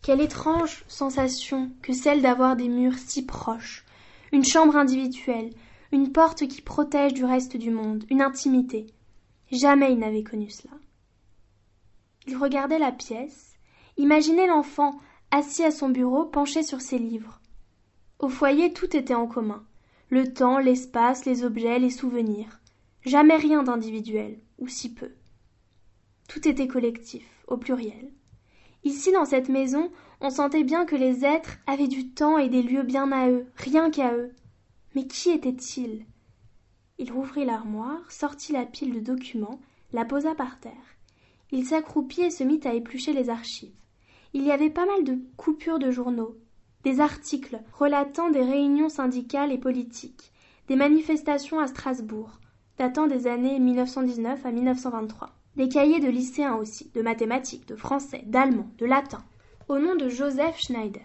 Quelle 0.00 0.22
étrange 0.22 0.82
sensation 0.88 1.70
que 1.82 1.92
celle 1.92 2.22
d'avoir 2.22 2.56
des 2.56 2.68
murs 2.68 2.96
si 2.96 3.26
proches, 3.26 3.84
une 4.32 4.42
chambre 4.42 4.74
individuelle, 4.74 5.50
une 5.92 6.12
porte 6.12 6.48
qui 6.48 6.62
protège 6.62 7.12
du 7.12 7.26
reste 7.26 7.58
du 7.58 7.70
monde, 7.70 8.06
une 8.08 8.22
intimité. 8.22 8.86
Jamais 9.52 9.92
il 9.92 9.98
n'avait 9.98 10.24
connu 10.24 10.48
cela. 10.48 10.72
Il 12.26 12.38
regardait 12.38 12.78
la 12.78 12.92
pièce, 12.92 13.52
imaginait 13.98 14.46
l'enfant 14.46 14.98
assis 15.30 15.62
à 15.62 15.72
son 15.72 15.90
bureau 15.90 16.24
penché 16.24 16.62
sur 16.62 16.80
ses 16.80 16.98
livres. 16.98 17.38
Au 18.18 18.30
foyer 18.30 18.72
tout 18.72 18.96
était 18.96 19.12
en 19.12 19.26
commun 19.26 19.62
le 20.10 20.32
temps, 20.32 20.58
l'espace, 20.58 21.24
les 21.24 21.44
objets, 21.44 21.78
les 21.78 21.90
souvenirs. 21.90 22.60
Jamais 23.04 23.36
rien 23.36 23.62
d'individuel, 23.62 24.40
ou 24.58 24.66
si 24.66 24.92
peu. 24.92 25.12
Tout 26.28 26.48
était 26.48 26.66
collectif, 26.66 27.24
au 27.46 27.56
pluriel. 27.56 28.12
Ici, 28.82 29.12
dans 29.12 29.24
cette 29.24 29.48
maison, 29.48 29.92
on 30.20 30.30
sentait 30.30 30.64
bien 30.64 30.84
que 30.84 30.96
les 30.96 31.24
êtres 31.24 31.58
avaient 31.68 31.86
du 31.86 32.08
temps 32.08 32.38
et 32.38 32.48
des 32.48 32.62
lieux 32.62 32.82
bien 32.82 33.12
à 33.12 33.30
eux, 33.30 33.46
rien 33.54 33.90
qu'à 33.90 34.12
eux. 34.12 34.32
Mais 34.96 35.06
qui 35.06 35.30
étaient-ils? 35.30 36.04
Il 36.98 37.12
rouvrit 37.12 37.44
l'armoire, 37.44 38.10
sortit 38.10 38.52
la 38.52 38.66
pile 38.66 38.92
de 38.92 39.00
documents, 39.00 39.60
la 39.92 40.04
posa 40.04 40.34
par 40.34 40.58
terre. 40.58 40.74
Il 41.52 41.64
s'accroupit 41.64 42.22
et 42.22 42.30
se 42.30 42.42
mit 42.42 42.60
à 42.64 42.74
éplucher 42.74 43.12
les 43.12 43.30
archives. 43.30 43.74
Il 44.32 44.42
y 44.42 44.50
avait 44.50 44.70
pas 44.70 44.86
mal 44.86 45.04
de 45.04 45.18
coupures 45.36 45.78
de 45.78 45.92
journaux, 45.92 46.36
des 46.84 47.00
articles 47.00 47.60
relatant 47.72 48.30
des 48.30 48.42
réunions 48.42 48.88
syndicales 48.88 49.52
et 49.52 49.58
politiques, 49.58 50.32
des 50.68 50.76
manifestations 50.76 51.60
à 51.60 51.66
Strasbourg, 51.66 52.38
datant 52.78 53.06
des 53.06 53.26
années 53.26 53.58
1919 53.58 54.46
à 54.46 54.50
1923, 54.50 55.30
des 55.56 55.68
cahiers 55.68 56.00
de 56.00 56.08
lycéens 56.08 56.56
aussi, 56.56 56.90
de 56.94 57.02
mathématiques, 57.02 57.68
de 57.68 57.76
français, 57.76 58.22
d'allemand, 58.26 58.68
de 58.78 58.86
latin, 58.86 59.22
au 59.68 59.78
nom 59.78 59.94
de 59.94 60.08
Joseph 60.08 60.58
Schneider. 60.58 61.02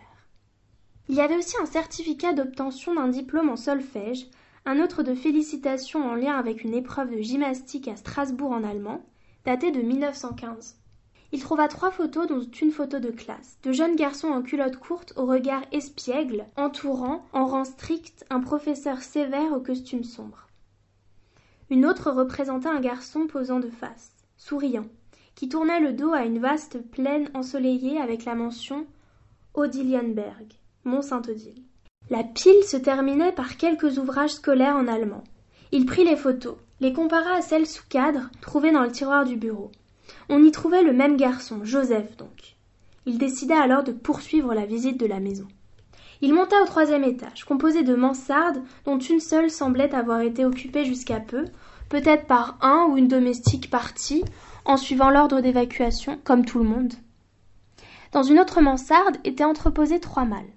Il 1.08 1.16
y 1.16 1.22
avait 1.22 1.38
aussi 1.38 1.56
un 1.62 1.66
certificat 1.66 2.34
d'obtention 2.34 2.96
d'un 2.96 3.10
diplôme 3.10 3.50
en 3.50 3.58
solfège, 3.58 4.28
un 4.66 4.80
autre 4.80 5.04
de 5.04 5.14
félicitations 5.14 6.10
en 6.10 6.16
lien 6.16 6.36
avec 6.36 6.64
une 6.64 6.74
épreuve 6.74 7.12
de 7.12 7.22
gymnastique 7.22 7.88
à 7.88 7.96
Strasbourg 7.96 8.52
en 8.52 8.64
allemand, 8.64 9.06
daté 9.46 9.72
de 9.72 9.82
1915. 9.82 10.78
Il 11.36 11.42
trouva 11.42 11.68
trois 11.68 11.92
photos, 11.92 12.28
dont 12.28 12.40
une 12.40 12.72
photo 12.72 13.00
de 13.00 13.12
classe, 13.12 13.58
de 13.64 13.74
jeunes 13.74 13.98
garçons 13.98 14.30
en 14.30 14.42
culotte 14.42 14.78
courte 14.78 15.12
au 15.18 15.26
regard 15.26 15.64
espiègle, 15.74 16.46
entourant, 16.56 17.26
en 17.34 17.46
rang 17.46 17.66
strict, 17.66 18.24
un 18.30 18.40
professeur 18.40 19.02
sévère 19.02 19.52
au 19.52 19.60
costume 19.60 20.06
sombre. 20.06 20.48
Une 21.70 21.86
autre 21.86 22.10
représentait 22.10 22.70
un 22.70 22.80
garçon 22.80 23.28
posant 23.28 23.60
de 23.60 23.68
face, 23.68 24.14
souriant, 24.38 24.86
qui 25.36 25.50
tournait 25.50 25.82
le 25.82 25.92
dos 25.92 26.14
à 26.14 26.24
une 26.24 26.40
vaste 26.40 26.82
plaine 26.92 27.30
ensoleillée 27.34 28.00
avec 28.00 28.24
la 28.24 28.36
mention 28.36 28.88
Odilienberg, 29.56 30.54
Mont 30.86 31.02
Saint-Odile. 31.02 31.64
La 32.10 32.24
pile 32.24 32.64
se 32.64 32.78
terminait 32.78 33.34
par 33.34 33.58
quelques 33.58 33.98
ouvrages 33.98 34.36
scolaires 34.36 34.78
en 34.78 34.88
allemand. 34.88 35.26
Il 35.74 35.86
prit 35.86 36.06
les 36.06 36.16
photos, 36.16 36.56
les 36.80 36.94
compara 36.94 37.32
à 37.32 37.42
celles 37.42 37.68
sous 37.68 37.84
cadre 37.90 38.30
trouvées 38.40 38.72
dans 38.72 38.84
le 38.84 38.92
tiroir 38.94 39.26
du 39.26 39.36
bureau. 39.36 39.70
On 40.30 40.44
y 40.44 40.52
trouvait 40.52 40.84
le 40.84 40.94
même 40.94 41.18
garçon, 41.18 41.60
Joseph 41.64 42.18
donc. 42.18 42.56
Il 43.06 43.18
décida 43.18 43.62
alors 43.62 43.84
de 43.84 43.92
poursuivre 43.92 44.54
la 44.54 44.66
visite 44.66 45.00
de 45.00 45.06
la 45.06 45.20
maison. 45.20 45.48
Il 46.22 46.34
monta 46.34 46.62
au 46.62 46.66
troisième 46.66 47.04
étage, 47.04 47.44
composé 47.44 47.84
de 47.84 47.96
mansardes 47.96 48.62
dont 48.86 48.98
une 48.98 49.20
seule 49.20 49.50
semblait 49.50 49.94
avoir 49.94 50.22
été 50.22 50.46
occupée 50.46 50.86
jusqu'à 50.86 51.20
peu, 51.20 51.46
peut-être 51.90 52.26
par 52.26 52.58
un 52.62 52.88
ou 52.90 52.98
une 52.98 53.08
domestique 53.08 53.70
partie, 53.70 54.24
en 54.66 54.78
suivant 54.78 55.10
l'ordre 55.10 55.42
d'évacuation, 55.42 56.20
comme 56.24 56.46
tout 56.46 56.58
le 56.60 56.66
monde. 56.66 56.94
Dans 58.12 58.24
une 58.24 58.40
autre 58.40 58.62
mansarde 58.62 59.18
étaient 59.24 59.44
entreposés 59.44 60.00
trois 60.00 60.26
malles. 60.26 60.54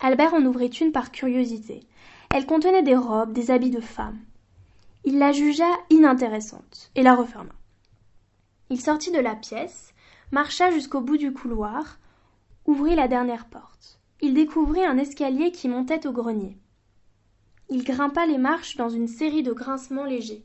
Albert 0.00 0.34
en 0.34 0.44
ouvrit 0.44 0.68
une 0.68 0.92
par 0.92 1.10
curiosité. 1.10 1.80
Elle 2.32 2.46
contenait 2.46 2.82
des 2.82 2.94
robes, 2.94 3.32
des 3.32 3.50
habits 3.50 3.70
de 3.70 3.80
femme. 3.80 4.18
Il 5.04 5.18
la 5.18 5.32
jugea 5.32 5.70
inintéressante 5.90 6.90
et 6.94 7.02
la 7.02 7.14
referma. 7.14 7.57
Il 8.70 8.80
sortit 8.80 9.10
de 9.10 9.18
la 9.18 9.34
pièce, 9.34 9.94
marcha 10.30 10.70
jusqu'au 10.70 11.00
bout 11.00 11.16
du 11.16 11.32
couloir, 11.32 11.98
ouvrit 12.66 12.94
la 12.94 13.08
dernière 13.08 13.46
porte. 13.46 13.98
Il 14.20 14.34
découvrit 14.34 14.84
un 14.84 14.98
escalier 14.98 15.52
qui 15.52 15.68
montait 15.68 16.06
au 16.06 16.12
grenier. 16.12 16.58
Il 17.70 17.84
grimpa 17.84 18.26
les 18.26 18.38
marches 18.38 18.76
dans 18.76 18.88
une 18.88 19.08
série 19.08 19.42
de 19.42 19.52
grincements 19.52 20.04
légers. 20.04 20.44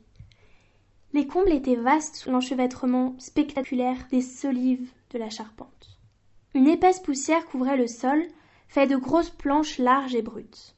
Les 1.12 1.26
combles 1.26 1.52
étaient 1.52 1.76
vastes 1.76 2.16
sous 2.16 2.30
l'enchevêtrement 2.30 3.14
spectaculaire 3.18 4.06
des 4.10 4.20
solives 4.20 4.90
de 5.10 5.18
la 5.18 5.30
charpente. 5.30 5.98
Une 6.54 6.68
épaisse 6.68 7.00
poussière 7.00 7.46
couvrait 7.46 7.76
le 7.76 7.86
sol, 7.86 8.22
fait 8.68 8.86
de 8.86 8.96
grosses 8.96 9.30
planches 9.30 9.78
larges 9.78 10.14
et 10.14 10.22
brutes. 10.22 10.74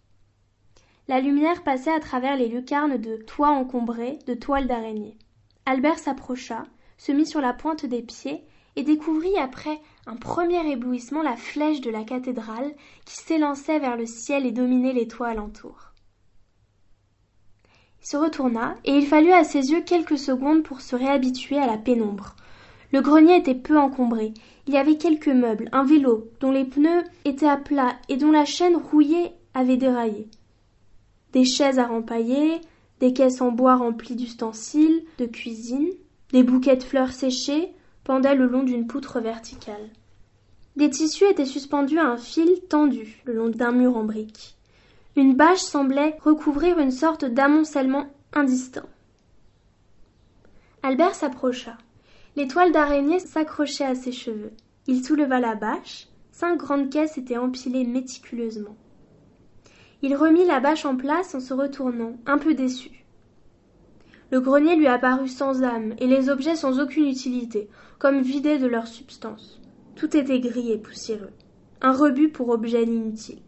La 1.08 1.20
lumière 1.20 1.62
passait 1.62 1.92
à 1.92 2.00
travers 2.00 2.36
les 2.36 2.48
lucarnes 2.48 2.98
de 2.98 3.16
toits 3.16 3.50
encombrés 3.50 4.18
de 4.26 4.34
toiles 4.34 4.66
d'araignée. 4.66 5.16
Albert 5.64 5.98
s'approcha, 5.98 6.66
se 6.98 7.12
mit 7.12 7.26
sur 7.26 7.40
la 7.40 7.52
pointe 7.52 7.86
des 7.86 8.02
pieds 8.02 8.42
et 8.76 8.82
découvrit 8.82 9.36
après 9.38 9.80
un 10.06 10.16
premier 10.16 10.70
éblouissement 10.70 11.22
la 11.22 11.36
flèche 11.36 11.80
de 11.80 11.90
la 11.90 12.04
cathédrale 12.04 12.72
qui 13.04 13.16
s'élançait 13.16 13.78
vers 13.78 13.96
le 13.96 14.06
ciel 14.06 14.46
et 14.46 14.52
dominait 14.52 14.92
les 14.92 15.08
toits 15.08 15.28
alentour. 15.28 15.92
Il 18.02 18.08
se 18.08 18.16
retourna, 18.16 18.76
et 18.84 18.92
il 18.92 19.06
fallut 19.06 19.32
à 19.32 19.42
ses 19.42 19.72
yeux 19.72 19.80
quelques 19.80 20.18
secondes 20.18 20.62
pour 20.62 20.80
se 20.80 20.94
réhabituer 20.94 21.58
à 21.58 21.66
la 21.66 21.76
pénombre. 21.76 22.36
Le 22.92 23.00
grenier 23.00 23.36
était 23.36 23.54
peu 23.54 23.76
encombré. 23.78 24.32
Il 24.68 24.74
y 24.74 24.76
avait 24.76 24.96
quelques 24.96 25.26
meubles, 25.26 25.68
un 25.72 25.84
vélo, 25.84 26.30
dont 26.40 26.52
les 26.52 26.64
pneus 26.64 27.02
étaient 27.24 27.48
à 27.48 27.56
plat 27.56 27.96
et 28.08 28.16
dont 28.16 28.30
la 28.30 28.44
chaîne 28.44 28.76
rouillée 28.76 29.32
avait 29.54 29.76
déraillé. 29.76 30.28
Des 31.32 31.44
chaises 31.44 31.80
à 31.80 31.86
rempailler, 31.86 32.60
des 33.00 33.12
caisses 33.12 33.40
en 33.40 33.50
bois 33.50 33.76
remplies 33.76 34.14
d'ustensiles, 34.14 35.04
de 35.18 35.26
cuisine, 35.26 35.90
des 36.32 36.42
bouquets 36.42 36.76
de 36.76 36.82
fleurs 36.82 37.12
séchées 37.12 37.72
pendaient 38.04 38.34
le 38.34 38.46
long 38.46 38.62
d'une 38.62 38.86
poutre 38.86 39.20
verticale. 39.20 39.90
Des 40.76 40.90
tissus 40.90 41.24
étaient 41.24 41.46
suspendus 41.46 41.98
à 41.98 42.06
un 42.06 42.16
fil 42.16 42.60
tendu 42.68 43.22
le 43.24 43.34
long 43.34 43.48
d'un 43.48 43.72
mur 43.72 43.96
en 43.96 44.04
briques. 44.04 44.56
Une 45.16 45.34
bâche 45.34 45.60
semblait 45.60 46.18
recouvrir 46.22 46.78
une 46.78 46.90
sorte 46.90 47.24
d'amoncellement 47.24 48.06
indistinct. 48.34 48.86
Albert 50.82 51.14
s'approcha. 51.14 51.78
Les 52.36 52.46
toiles 52.46 52.72
d'araignée 52.72 53.18
s'accrochaient 53.18 53.86
à 53.86 53.94
ses 53.94 54.12
cheveux. 54.12 54.52
Il 54.86 55.02
souleva 55.02 55.40
la 55.40 55.54
bâche. 55.54 56.08
Cinq 56.32 56.58
grandes 56.58 56.90
caisses 56.90 57.16
étaient 57.16 57.38
empilées 57.38 57.86
méticuleusement. 57.86 58.76
Il 60.02 60.14
remit 60.14 60.44
la 60.44 60.60
bâche 60.60 60.84
en 60.84 60.96
place 60.96 61.34
en 61.34 61.40
se 61.40 61.54
retournant, 61.54 62.18
un 62.26 62.36
peu 62.36 62.52
déçu. 62.52 63.05
Le 64.30 64.40
grenier 64.40 64.76
lui 64.76 64.88
apparut 64.88 65.28
sans 65.28 65.62
âme, 65.62 65.94
et 65.98 66.06
les 66.06 66.28
objets 66.28 66.56
sans 66.56 66.80
aucune 66.80 67.06
utilité, 67.06 67.68
comme 67.98 68.22
vidés 68.22 68.58
de 68.58 68.66
leur 68.66 68.86
substance. 68.86 69.60
Tout 69.94 70.16
était 70.16 70.40
gris 70.40 70.72
et 70.72 70.78
poussiéreux. 70.78 71.32
Un 71.80 71.92
rebut 71.92 72.30
pour 72.30 72.48
objet 72.48 72.82
inutile. 72.82 73.40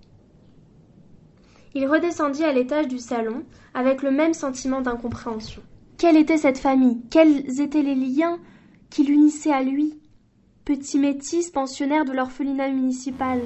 Il 1.74 1.86
redescendit 1.86 2.44
à 2.44 2.52
l'étage 2.52 2.88
du 2.88 2.98
salon, 2.98 3.44
avec 3.74 4.02
le 4.02 4.10
même 4.10 4.34
sentiment 4.34 4.80
d'incompréhension. 4.80 5.62
Quelle 5.98 6.16
était 6.16 6.38
cette 6.38 6.58
famille? 6.58 7.02
Quels 7.10 7.60
étaient 7.60 7.82
les 7.82 7.94
liens 7.94 8.38
qui 8.88 9.02
l'unissaient 9.02 9.52
à 9.52 9.62
lui? 9.62 9.98
Petit 10.64 10.98
métis 10.98 11.50
pensionnaire 11.50 12.04
de 12.04 12.12
l'orphelinat 12.12 12.70
municipal. 12.70 13.40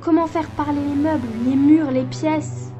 Comment 0.00 0.26
faire 0.26 0.50
parler 0.50 0.80
les 0.80 0.94
meubles, 0.94 1.28
les 1.44 1.56
murs, 1.56 1.90
les 1.90 2.04
pièces? 2.04 2.75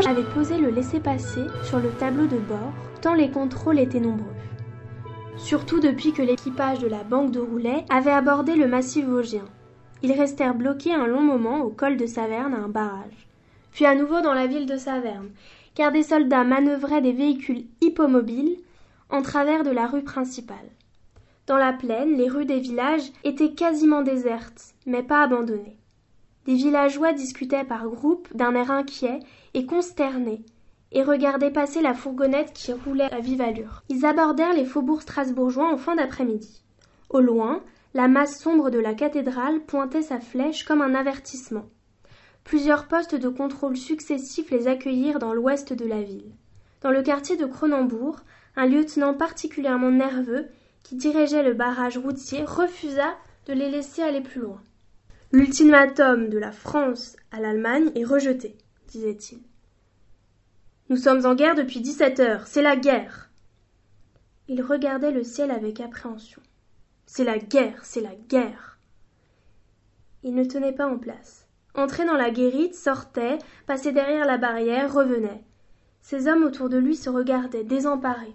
Monge 0.00 0.06
avait 0.06 0.34
posé 0.34 0.56
le 0.56 0.70
laissez-passer 0.70 1.42
sur 1.62 1.78
le 1.78 1.90
tableau 1.90 2.26
de 2.26 2.38
bord, 2.38 2.72
tant 3.02 3.12
les 3.12 3.30
contrôles 3.30 3.78
étaient 3.78 4.00
nombreux. 4.00 4.32
Surtout 5.36 5.78
depuis 5.78 6.14
que 6.14 6.22
l'équipage 6.22 6.78
de 6.78 6.86
la 6.86 7.04
banque 7.04 7.32
de 7.32 7.38
Roulet 7.38 7.84
avait 7.90 8.10
abordé 8.10 8.54
le 8.54 8.66
massif 8.66 9.04
vosgien. 9.04 9.44
Ils 10.02 10.12
restèrent 10.12 10.54
bloqués 10.54 10.94
un 10.94 11.06
long 11.06 11.20
moment 11.20 11.60
au 11.60 11.68
col 11.68 11.98
de 11.98 12.06
Saverne 12.06 12.54
à 12.54 12.60
un 12.60 12.68
barrage, 12.68 13.28
puis 13.72 13.84
à 13.84 13.94
nouveau 13.94 14.22
dans 14.22 14.32
la 14.32 14.46
ville 14.46 14.64
de 14.64 14.78
Saverne, 14.78 15.28
car 15.74 15.92
des 15.92 16.04
soldats 16.04 16.44
manœuvraient 16.44 17.02
des 17.02 17.12
véhicules 17.12 17.66
hippomobiles 17.82 18.56
en 19.10 19.20
travers 19.20 19.64
de 19.64 19.70
la 19.70 19.86
rue 19.86 20.04
principale. 20.04 20.56
Dans 21.46 21.58
la 21.58 21.74
plaine, 21.74 22.16
les 22.16 22.30
rues 22.30 22.46
des 22.46 22.60
villages 22.60 23.12
étaient 23.22 23.52
quasiment 23.52 24.00
désertes, 24.00 24.72
mais 24.86 25.02
pas 25.02 25.22
abandonnées. 25.22 25.76
Des 26.46 26.54
villageois 26.54 27.12
discutaient 27.12 27.64
par 27.64 27.86
groupes 27.86 28.34
d'un 28.34 28.54
air 28.54 28.70
inquiet 28.70 29.20
et 29.54 29.66
consterné, 29.66 30.42
et 30.92 31.02
regardaient 31.02 31.50
passer 31.50 31.80
la 31.80 31.94
fourgonnette 31.94 32.52
qui 32.52 32.72
roulait 32.72 33.12
à 33.12 33.20
vive 33.20 33.40
allure. 33.40 33.82
Ils 33.88 34.04
abordèrent 34.04 34.54
les 34.54 34.64
faubourgs 34.64 35.02
strasbourgeois 35.02 35.72
en 35.72 35.76
fin 35.76 35.96
d'après-midi. 35.96 36.62
Au 37.08 37.20
loin, 37.20 37.62
la 37.94 38.08
masse 38.08 38.40
sombre 38.40 38.70
de 38.70 38.78
la 38.78 38.94
cathédrale 38.94 39.60
pointait 39.60 40.02
sa 40.02 40.20
flèche 40.20 40.64
comme 40.64 40.82
un 40.82 40.94
avertissement. 40.94 41.68
Plusieurs 42.44 42.86
postes 42.86 43.14
de 43.14 43.28
contrôle 43.28 43.76
successifs 43.76 44.50
les 44.50 44.66
accueillirent 44.66 45.18
dans 45.18 45.34
l'ouest 45.34 45.72
de 45.72 45.86
la 45.86 46.02
ville. 46.02 46.32
Dans 46.82 46.90
le 46.90 47.02
quartier 47.02 47.36
de 47.36 47.46
Cronenbourg, 47.46 48.20
un 48.56 48.66
lieutenant 48.66 49.14
particulièrement 49.14 49.90
nerveux, 49.90 50.46
qui 50.82 50.96
dirigeait 50.96 51.42
le 51.42 51.54
barrage 51.54 51.98
routier, 51.98 52.42
refusa 52.44 53.14
de 53.46 53.52
les 53.52 53.70
laisser 53.70 54.02
aller 54.02 54.20
plus 54.20 54.40
loin. 54.40 54.60
L'ultimatum 55.32 56.28
de 56.28 56.38
la 56.38 56.50
France 56.50 57.16
à 57.30 57.40
l'Allemagne 57.40 57.90
est 57.94 58.04
rejeté, 58.04 58.56
disait-il. 58.90 59.40
Nous 60.88 60.96
sommes 60.96 61.24
en 61.24 61.34
guerre 61.34 61.54
depuis 61.54 61.80
dix-sept 61.80 62.20
heures, 62.20 62.46
c'est 62.46 62.62
la 62.62 62.76
guerre. 62.76 63.30
Il 64.48 64.62
regardait 64.62 65.12
le 65.12 65.22
ciel 65.22 65.50
avec 65.50 65.80
appréhension. 65.80 66.42
C'est 67.06 67.24
la 67.24 67.38
guerre, 67.38 67.84
c'est 67.84 68.00
la 68.00 68.14
guerre. 68.28 68.78
Il 70.22 70.34
ne 70.34 70.44
tenait 70.44 70.74
pas 70.74 70.86
en 70.86 70.98
place. 70.98 71.46
Entrait 71.74 72.04
dans 72.04 72.16
la 72.16 72.30
guérite, 72.30 72.74
sortait, 72.74 73.38
passait 73.66 73.92
derrière 73.92 74.26
la 74.26 74.38
barrière, 74.38 74.92
revenait. 74.92 75.44
Ces 76.02 76.26
hommes 76.26 76.42
autour 76.42 76.68
de 76.68 76.78
lui 76.78 76.96
se 76.96 77.08
regardaient, 77.08 77.64
désemparés. 77.64 78.34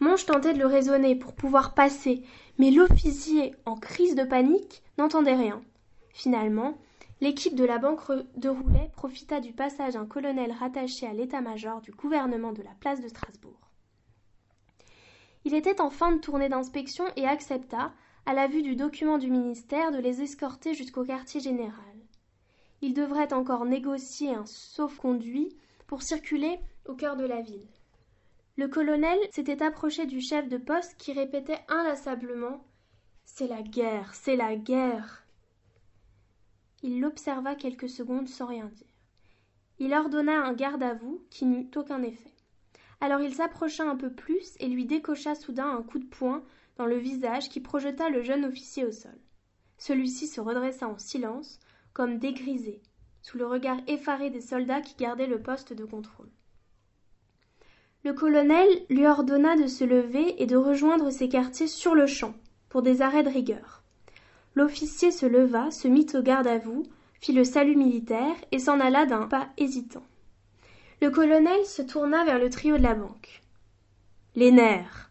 Monge 0.00 0.26
tentait 0.26 0.54
de 0.54 0.58
le 0.58 0.66
raisonner 0.66 1.14
pour 1.14 1.34
pouvoir 1.34 1.74
passer, 1.74 2.24
mais 2.58 2.70
l'officier, 2.70 3.54
en 3.66 3.76
crise 3.76 4.16
de 4.16 4.24
panique, 4.24 4.82
n'entendait 4.98 5.36
rien. 5.36 5.62
Finalement, 6.12 6.76
l'équipe 7.20 7.54
de 7.54 7.64
la 7.64 7.78
banque 7.78 8.00
de 8.36 8.48
Roulet 8.48 8.90
profita 8.92 9.40
du 9.40 9.52
passage 9.52 9.94
d'un 9.94 10.06
colonel 10.06 10.52
rattaché 10.52 11.06
à 11.06 11.12
l'état-major 11.12 11.80
du 11.80 11.90
gouvernement 11.90 12.52
de 12.52 12.62
la 12.62 12.74
place 12.80 13.00
de 13.00 13.08
Strasbourg. 13.08 13.70
Il 15.44 15.54
était 15.54 15.80
en 15.80 15.90
fin 15.90 16.12
de 16.12 16.20
tournée 16.20 16.48
d'inspection 16.48 17.04
et 17.16 17.26
accepta, 17.26 17.92
à 18.26 18.34
la 18.34 18.46
vue 18.46 18.62
du 18.62 18.76
document 18.76 19.18
du 19.18 19.30
ministère, 19.30 19.90
de 19.90 19.98
les 19.98 20.22
escorter 20.22 20.74
jusqu'au 20.74 21.04
quartier 21.04 21.40
général. 21.40 21.74
Il 22.82 22.94
devrait 22.94 23.32
encore 23.32 23.64
négocier 23.64 24.34
un 24.34 24.46
sauf-conduit 24.46 25.56
pour 25.86 26.02
circuler 26.02 26.58
au 26.86 26.94
cœur 26.94 27.16
de 27.16 27.24
la 27.24 27.40
ville. 27.40 27.68
Le 28.56 28.68
colonel 28.68 29.18
s'était 29.32 29.62
approché 29.62 30.06
du 30.06 30.20
chef 30.20 30.48
de 30.48 30.58
poste 30.58 30.96
qui 30.96 31.12
répétait 31.12 31.60
inlassablement 31.68 32.64
C'est 33.24 33.48
la 33.48 33.62
guerre, 33.62 34.14
c'est 34.14 34.36
la 34.36 34.56
guerre. 34.56 35.24
Il 36.82 37.00
l'observa 37.00 37.54
quelques 37.54 37.88
secondes 37.88 38.28
sans 38.28 38.46
rien 38.46 38.66
dire. 38.66 38.86
Il 39.78 39.94
ordonna 39.94 40.44
un 40.44 40.52
garde 40.52 40.82
à 40.82 40.94
vous 40.94 41.24
qui 41.30 41.44
n'eut 41.44 41.70
aucun 41.76 42.02
effet. 42.02 42.34
Alors 43.00 43.20
il 43.20 43.34
s'approcha 43.34 43.84
un 43.84 43.96
peu 43.96 44.12
plus 44.12 44.54
et 44.60 44.68
lui 44.68 44.84
décocha 44.84 45.34
soudain 45.34 45.68
un 45.68 45.82
coup 45.82 45.98
de 45.98 46.06
poing 46.06 46.42
dans 46.76 46.86
le 46.86 46.96
visage 46.96 47.48
qui 47.48 47.60
projeta 47.60 48.08
le 48.10 48.22
jeune 48.22 48.44
officier 48.44 48.84
au 48.84 48.92
sol. 48.92 49.18
Celui-ci 49.78 50.26
se 50.26 50.40
redressa 50.40 50.86
en 50.86 50.98
silence, 50.98 51.58
comme 51.92 52.18
dégrisé, 52.18 52.82
sous 53.22 53.38
le 53.38 53.46
regard 53.46 53.78
effaré 53.86 54.30
des 54.30 54.40
soldats 54.40 54.80
qui 54.80 54.94
gardaient 54.96 55.26
le 55.26 55.42
poste 55.42 55.72
de 55.72 55.84
contrôle. 55.84 56.30
Le 58.04 58.14
colonel 58.14 58.68
lui 58.88 59.06
ordonna 59.06 59.56
de 59.56 59.66
se 59.66 59.84
lever 59.84 60.42
et 60.42 60.46
de 60.46 60.56
rejoindre 60.56 61.10
ses 61.10 61.28
quartiers 61.28 61.66
sur-le-champ, 61.66 62.34
pour 62.70 62.82
des 62.82 63.02
arrêts 63.02 63.22
de 63.22 63.28
rigueur. 63.28 63.79
L'officier 64.54 65.10
se 65.10 65.26
leva, 65.26 65.70
se 65.70 65.88
mit 65.88 66.06
au 66.14 66.22
garde 66.22 66.46
à 66.46 66.58
vous, 66.58 66.84
fit 67.20 67.32
le 67.32 67.44
salut 67.44 67.76
militaire 67.76 68.34
et 68.52 68.58
s'en 68.58 68.80
alla 68.80 69.06
d'un 69.06 69.26
pas 69.26 69.48
hésitant. 69.56 70.02
Le 71.00 71.10
colonel 71.10 71.64
se 71.64 71.82
tourna 71.82 72.24
vers 72.24 72.38
le 72.38 72.50
trio 72.50 72.76
de 72.76 72.82
la 72.82 72.94
banque. 72.94 73.42
Les 74.34 74.50
nerfs, 74.50 75.10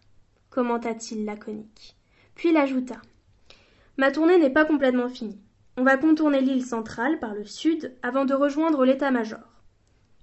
commenta-t-il 0.49 1.25
laconique. 1.25 1.95
Puis 2.35 2.49
il 2.49 2.57
ajouta. 2.57 2.97
Ma 3.97 4.11
tournée 4.11 4.37
n'est 4.37 4.49
pas 4.49 4.65
complètement 4.65 5.09
finie. 5.09 5.41
On 5.77 5.83
va 5.83 5.97
contourner 5.97 6.41
l'île 6.41 6.65
centrale 6.65 7.19
par 7.19 7.33
le 7.33 7.45
sud 7.45 7.95
avant 8.01 8.25
de 8.25 8.33
rejoindre 8.33 8.85
l'état-major. 8.85 9.63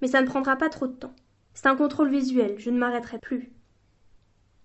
Mais 0.00 0.09
ça 0.09 0.20
ne 0.20 0.26
prendra 0.26 0.57
pas 0.57 0.68
trop 0.68 0.87
de 0.87 0.92
temps. 0.92 1.14
C'est 1.55 1.66
un 1.66 1.76
contrôle 1.76 2.11
visuel, 2.11 2.57
je 2.59 2.70
ne 2.70 2.79
m'arrêterai 2.79 3.18
plus. 3.18 3.50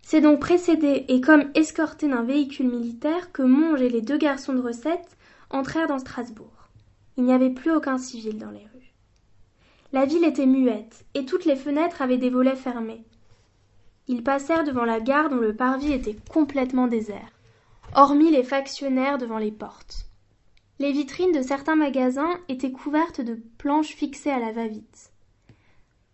C'est 0.02 0.22
donc 0.22 0.40
précédé 0.40 1.06
et 1.08 1.22
comme 1.22 1.52
escorté 1.56 2.08
d'un 2.08 2.24
véhicule 2.24 2.70
militaire 2.70 3.32
que 3.32 3.44
Monge 3.44 3.82
et 3.82 3.90
les 3.90 4.02
deux 4.02 4.18
garçons 4.18 4.54
de 4.54 4.62
recette 4.62 5.18
entrèrent 5.50 5.88
dans 5.88 6.00
Strasbourg. 6.00 6.70
Il 7.18 7.24
n'y 7.24 7.34
avait 7.34 7.50
plus 7.50 7.72
aucun 7.72 7.98
civil 7.98 8.38
dans 8.38 8.52
les 8.52 8.60
rues. 8.60 8.94
La 9.94 10.06
ville 10.06 10.24
était 10.24 10.46
muette, 10.46 11.06
et 11.14 11.26
toutes 11.26 11.46
les 11.46 11.56
fenêtres 11.56 12.02
avaient 12.02 12.18
des 12.18 12.30
volets 12.30 12.56
fermés. 12.56 13.04
Ils 14.08 14.24
passèrent 14.24 14.64
devant 14.64 14.86
la 14.86 15.00
gare 15.00 15.30
dont 15.30 15.38
le 15.38 15.56
parvis 15.56 15.92
était 15.92 16.16
complètement 16.30 16.88
désert, 16.88 17.32
hormis 17.96 18.32
les 18.32 18.44
factionnaires 18.44 19.18
devant 19.18 19.38
les 19.38 19.52
portes. 19.52 20.06
Les 20.80 20.94
vitrines 20.94 21.32
de 21.32 21.42
certains 21.42 21.76
magasins 21.76 22.40
étaient 22.50 22.72
couvertes 22.72 23.22
de 23.22 23.40
planches 23.58 23.94
fixées 23.94 24.32
à 24.32 24.40
la 24.40 24.52
va-vite. 24.52 25.11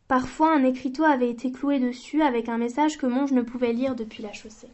Parfois 0.07 0.53
un 0.53 0.63
écriteau 0.63 1.03
avait 1.03 1.29
été 1.29 1.51
cloué 1.51 1.79
dessus 1.79 2.21
avec 2.21 2.47
un 2.47 2.57
message 2.57 2.97
que 2.97 3.05
Monge 3.05 3.33
ne 3.33 3.41
pouvait 3.41 3.73
lire 3.73 3.95
depuis 3.95 4.23
la 4.23 4.31
chaussée. 4.31 4.69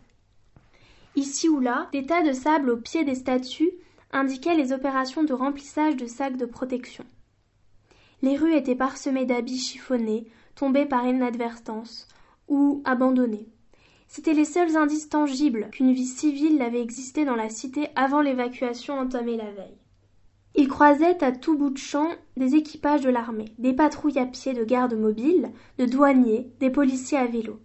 Ici 1.16 1.50
ou 1.50 1.60
là, 1.60 1.90
des 1.92 2.06
tas 2.06 2.24
de 2.24 2.34
sable 2.34 2.70
au 2.70 2.78
pied 2.78 3.04
des 3.04 3.16
statues 3.16 3.72
indiquaient 4.12 4.56
les 4.56 4.74
opérations 4.74 5.24
de 5.24 5.34
remplissage 5.34 5.96
de 5.96 6.06
sacs 6.06 6.38
de 6.38 6.46
protection. 6.46 7.04
Les 8.22 8.38
rues 8.38 8.56
étaient 8.56 8.76
parsemées 8.76 9.26
d'habits 9.26 9.60
chiffonnés, 9.60 10.28
tombés 10.56 10.86
par 10.86 11.06
inadvertance, 11.06 12.08
ou 12.48 12.82
abandonnés. 12.86 13.48
C'étaient 14.08 14.34
les 14.34 14.46
seuls 14.46 14.78
indices 14.78 15.10
tangibles 15.10 15.70
qu'une 15.72 15.94
vie 15.94 16.06
civile 16.06 16.62
avait 16.62 16.82
existé 16.82 17.26
dans 17.26 17.36
la 17.36 17.50
cité 17.50 17.88
avant 17.96 18.22
l'évacuation 18.22 19.00
entamée 19.00 19.38
la 19.38 19.52
veille. 19.52 19.83
Il 20.56 20.68
croisait 20.68 21.24
à 21.24 21.32
tout 21.32 21.58
bout 21.58 21.72
de 21.72 21.78
champ 21.78 22.10
des 22.38 22.56
équipages 22.56 23.02
de 23.02 23.10
l'armée, 23.10 23.54
des 23.58 23.74
patrouilles 23.74 24.20
à 24.20 24.26
pied 24.26 24.54
de 24.54 24.64
gardes 24.64 24.94
mobiles, 24.94 25.52
de 25.80 25.86
douaniers, 25.86 26.52
des 26.60 26.70
policiers 26.70 27.18
à 27.18 27.26
vélo. 27.26 27.60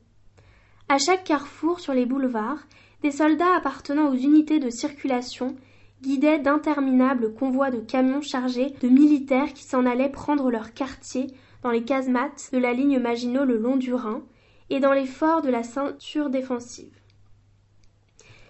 À 0.88 0.96
chaque 0.96 1.24
carrefour 1.24 1.80
sur 1.80 1.92
les 1.92 2.06
boulevards, 2.06 2.66
des 3.02 3.10
soldats 3.10 3.54
appartenant 3.54 4.08
aux 4.08 4.16
unités 4.16 4.58
de 4.58 4.70
circulation 4.70 5.54
guidaient 6.00 6.38
d'interminables 6.38 7.34
convois 7.34 7.70
de 7.70 7.80
camions 7.80 8.22
chargés 8.22 8.74
de 8.80 8.88
militaires 8.88 9.52
qui 9.52 9.64
s'en 9.64 9.84
allaient 9.84 10.08
prendre 10.08 10.50
leur 10.50 10.72
quartier 10.72 11.26
dans 11.62 11.70
les 11.70 11.82
casemates 11.82 12.48
de 12.52 12.58
la 12.58 12.72
ligne 12.72 12.98
Maginot 12.98 13.44
le 13.44 13.58
long 13.58 13.76
du 13.76 13.92
Rhin 13.92 14.22
et 14.70 14.80
dans 14.80 14.92
les 14.92 15.06
forts 15.06 15.42
de 15.42 15.50
la 15.50 15.62
ceinture 15.62 16.30
défensive. 16.30 16.94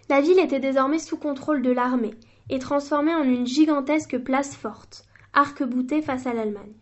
La 0.09 0.21
ville 0.21 0.39
était 0.39 0.61
désormais 0.61 0.99
sous 0.99 1.17
contrôle 1.17 1.63
de 1.63 1.71
l'armée 1.71 2.15
et 2.51 2.59
transformée 2.59 3.15
en 3.15 3.25
une 3.25 3.47
gigantesque 3.47 4.19
place 4.19 4.55
forte, 4.55 5.05
arc-boutée 5.33 6.03
face 6.03 6.27
à 6.27 6.35
l'Allemagne. 6.35 6.75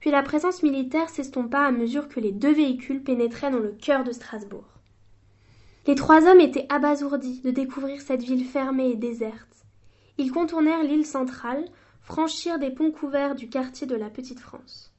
Puis 0.00 0.10
la 0.10 0.22
présence 0.22 0.62
militaire 0.62 1.08
s'estompa 1.08 1.60
à 1.60 1.70
mesure 1.70 2.08
que 2.08 2.18
les 2.18 2.32
deux 2.32 2.52
véhicules 2.52 3.02
pénétraient 3.02 3.50
dans 3.50 3.58
le 3.58 3.72
cœur 3.72 4.02
de 4.02 4.12
Strasbourg. 4.12 4.66
Les 5.86 5.94
trois 5.94 6.26
hommes 6.26 6.40
étaient 6.40 6.66
abasourdis 6.68 7.40
de 7.40 7.50
découvrir 7.50 8.00
cette 8.00 8.22
ville 8.22 8.44
fermée 8.44 8.90
et 8.90 8.96
déserte. 8.96 9.66
Ils 10.18 10.32
contournèrent 10.32 10.82
l'île 10.82 11.06
centrale, 11.06 11.64
franchirent 12.02 12.58
des 12.58 12.70
ponts 12.70 12.90
couverts 12.90 13.34
du 13.34 13.48
quartier 13.48 13.86
de 13.86 13.96
la 13.96 14.10
Petite 14.10 14.40
France. 14.40 14.92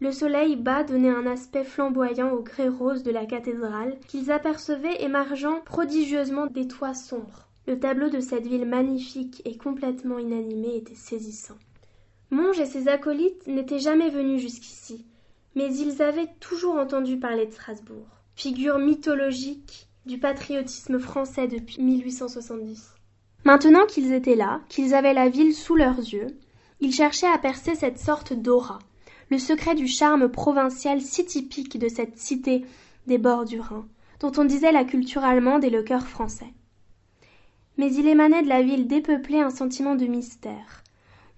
Le 0.00 0.12
soleil 0.12 0.56
bas 0.56 0.84
donnait 0.84 1.08
un 1.08 1.26
aspect 1.26 1.64
flamboyant 1.64 2.30
au 2.30 2.42
grès 2.42 2.68
rose 2.68 3.02
de 3.02 3.10
la 3.10 3.24
cathédrale 3.24 3.96
qu'ils 4.08 4.30
apercevaient 4.30 5.02
émergeant 5.02 5.60
prodigieusement 5.64 6.46
des 6.46 6.68
toits 6.68 6.94
sombres. 6.94 7.45
Le 7.66 7.80
tableau 7.80 8.08
de 8.08 8.20
cette 8.20 8.46
ville 8.46 8.64
magnifique 8.64 9.42
et 9.44 9.56
complètement 9.56 10.18
inanimée 10.18 10.76
était 10.76 10.94
saisissant. 10.94 11.56
Monge 12.30 12.60
et 12.60 12.66
ses 12.66 12.86
acolytes 12.86 13.46
n'étaient 13.48 13.80
jamais 13.80 14.08
venus 14.08 14.40
jusqu'ici, 14.40 15.04
mais 15.56 15.74
ils 15.74 16.00
avaient 16.00 16.30
toujours 16.38 16.76
entendu 16.76 17.18
parler 17.18 17.46
de 17.46 17.52
Strasbourg, 17.52 18.06
figure 18.36 18.78
mythologique 18.78 19.88
du 20.06 20.18
patriotisme 20.18 21.00
français 21.00 21.48
depuis 21.48 21.82
1870. 21.82 22.94
Maintenant 23.44 23.86
qu'ils 23.86 24.12
étaient 24.12 24.36
là, 24.36 24.60
qu'ils 24.68 24.94
avaient 24.94 25.14
la 25.14 25.28
ville 25.28 25.54
sous 25.54 25.74
leurs 25.74 25.98
yeux, 25.98 26.28
ils 26.80 26.92
cherchaient 26.92 27.26
à 27.26 27.38
percer 27.38 27.74
cette 27.74 27.98
sorte 27.98 28.32
d'aura, 28.32 28.78
le 29.30 29.38
secret 29.38 29.74
du 29.74 29.88
charme 29.88 30.28
provincial 30.28 31.00
si 31.00 31.24
typique 31.24 31.78
de 31.78 31.88
cette 31.88 32.16
cité 32.16 32.64
des 33.08 33.18
bords 33.18 33.44
du 33.44 33.58
Rhin, 33.58 33.86
dont 34.20 34.32
on 34.36 34.44
disait 34.44 34.72
la 34.72 34.84
culture 34.84 35.24
allemande 35.24 35.64
et 35.64 35.70
le 35.70 35.82
cœur 35.82 36.06
français. 36.06 36.52
Mais 37.76 37.92
il 37.92 38.08
émanait 38.08 38.42
de 38.42 38.48
la 38.48 38.62
ville 38.62 38.86
dépeuplée 38.86 39.40
un 39.40 39.50
sentiment 39.50 39.94
de 39.94 40.06
mystère. 40.06 40.82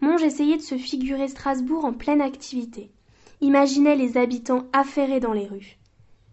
Monge 0.00 0.22
essayait 0.22 0.56
de 0.56 0.62
se 0.62 0.76
figurer 0.76 1.28
Strasbourg 1.28 1.84
en 1.84 1.92
pleine 1.92 2.20
activité, 2.20 2.90
imaginait 3.40 3.96
les 3.96 4.16
habitants 4.16 4.66
affairés 4.72 5.20
dans 5.20 5.32
les 5.32 5.46
rues. 5.46 5.78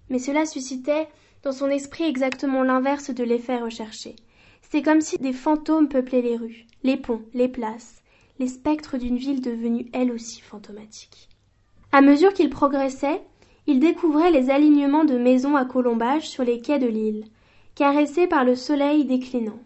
Mais 0.09 0.19
cela 0.19 0.45
suscitait 0.45 1.07
dans 1.43 1.51
son 1.51 1.69
esprit 1.69 2.03
exactement 2.03 2.63
l'inverse 2.63 3.09
de 3.09 3.23
l'effet 3.23 3.57
recherché. 3.57 4.15
C'est 4.61 4.81
comme 4.81 5.01
si 5.01 5.17
des 5.17 5.33
fantômes 5.33 5.89
peuplaient 5.89 6.21
les 6.21 6.37
rues, 6.37 6.65
les 6.83 6.97
ponts, 6.97 7.21
les 7.33 7.47
places, 7.47 8.03
les 8.39 8.47
spectres 8.47 8.97
d'une 8.97 9.17
ville 9.17 9.41
devenue 9.41 9.87
elle 9.93 10.11
aussi 10.11 10.41
fantomatique. 10.41 11.29
À 11.91 12.01
mesure 12.01 12.33
qu'il 12.33 12.49
progressait, 12.49 13.21
il 13.67 13.79
découvrait 13.79 14.31
les 14.31 14.49
alignements 14.49 15.05
de 15.05 15.17
maisons 15.17 15.55
à 15.55 15.65
colombages 15.65 16.27
sur 16.27 16.43
les 16.43 16.59
quais 16.59 16.79
de 16.79 16.87
l'île, 16.87 17.25
caressés 17.73 18.27
par 18.27 18.43
le 18.43 18.55
soleil 18.55 19.05
déclinant. 19.05 19.59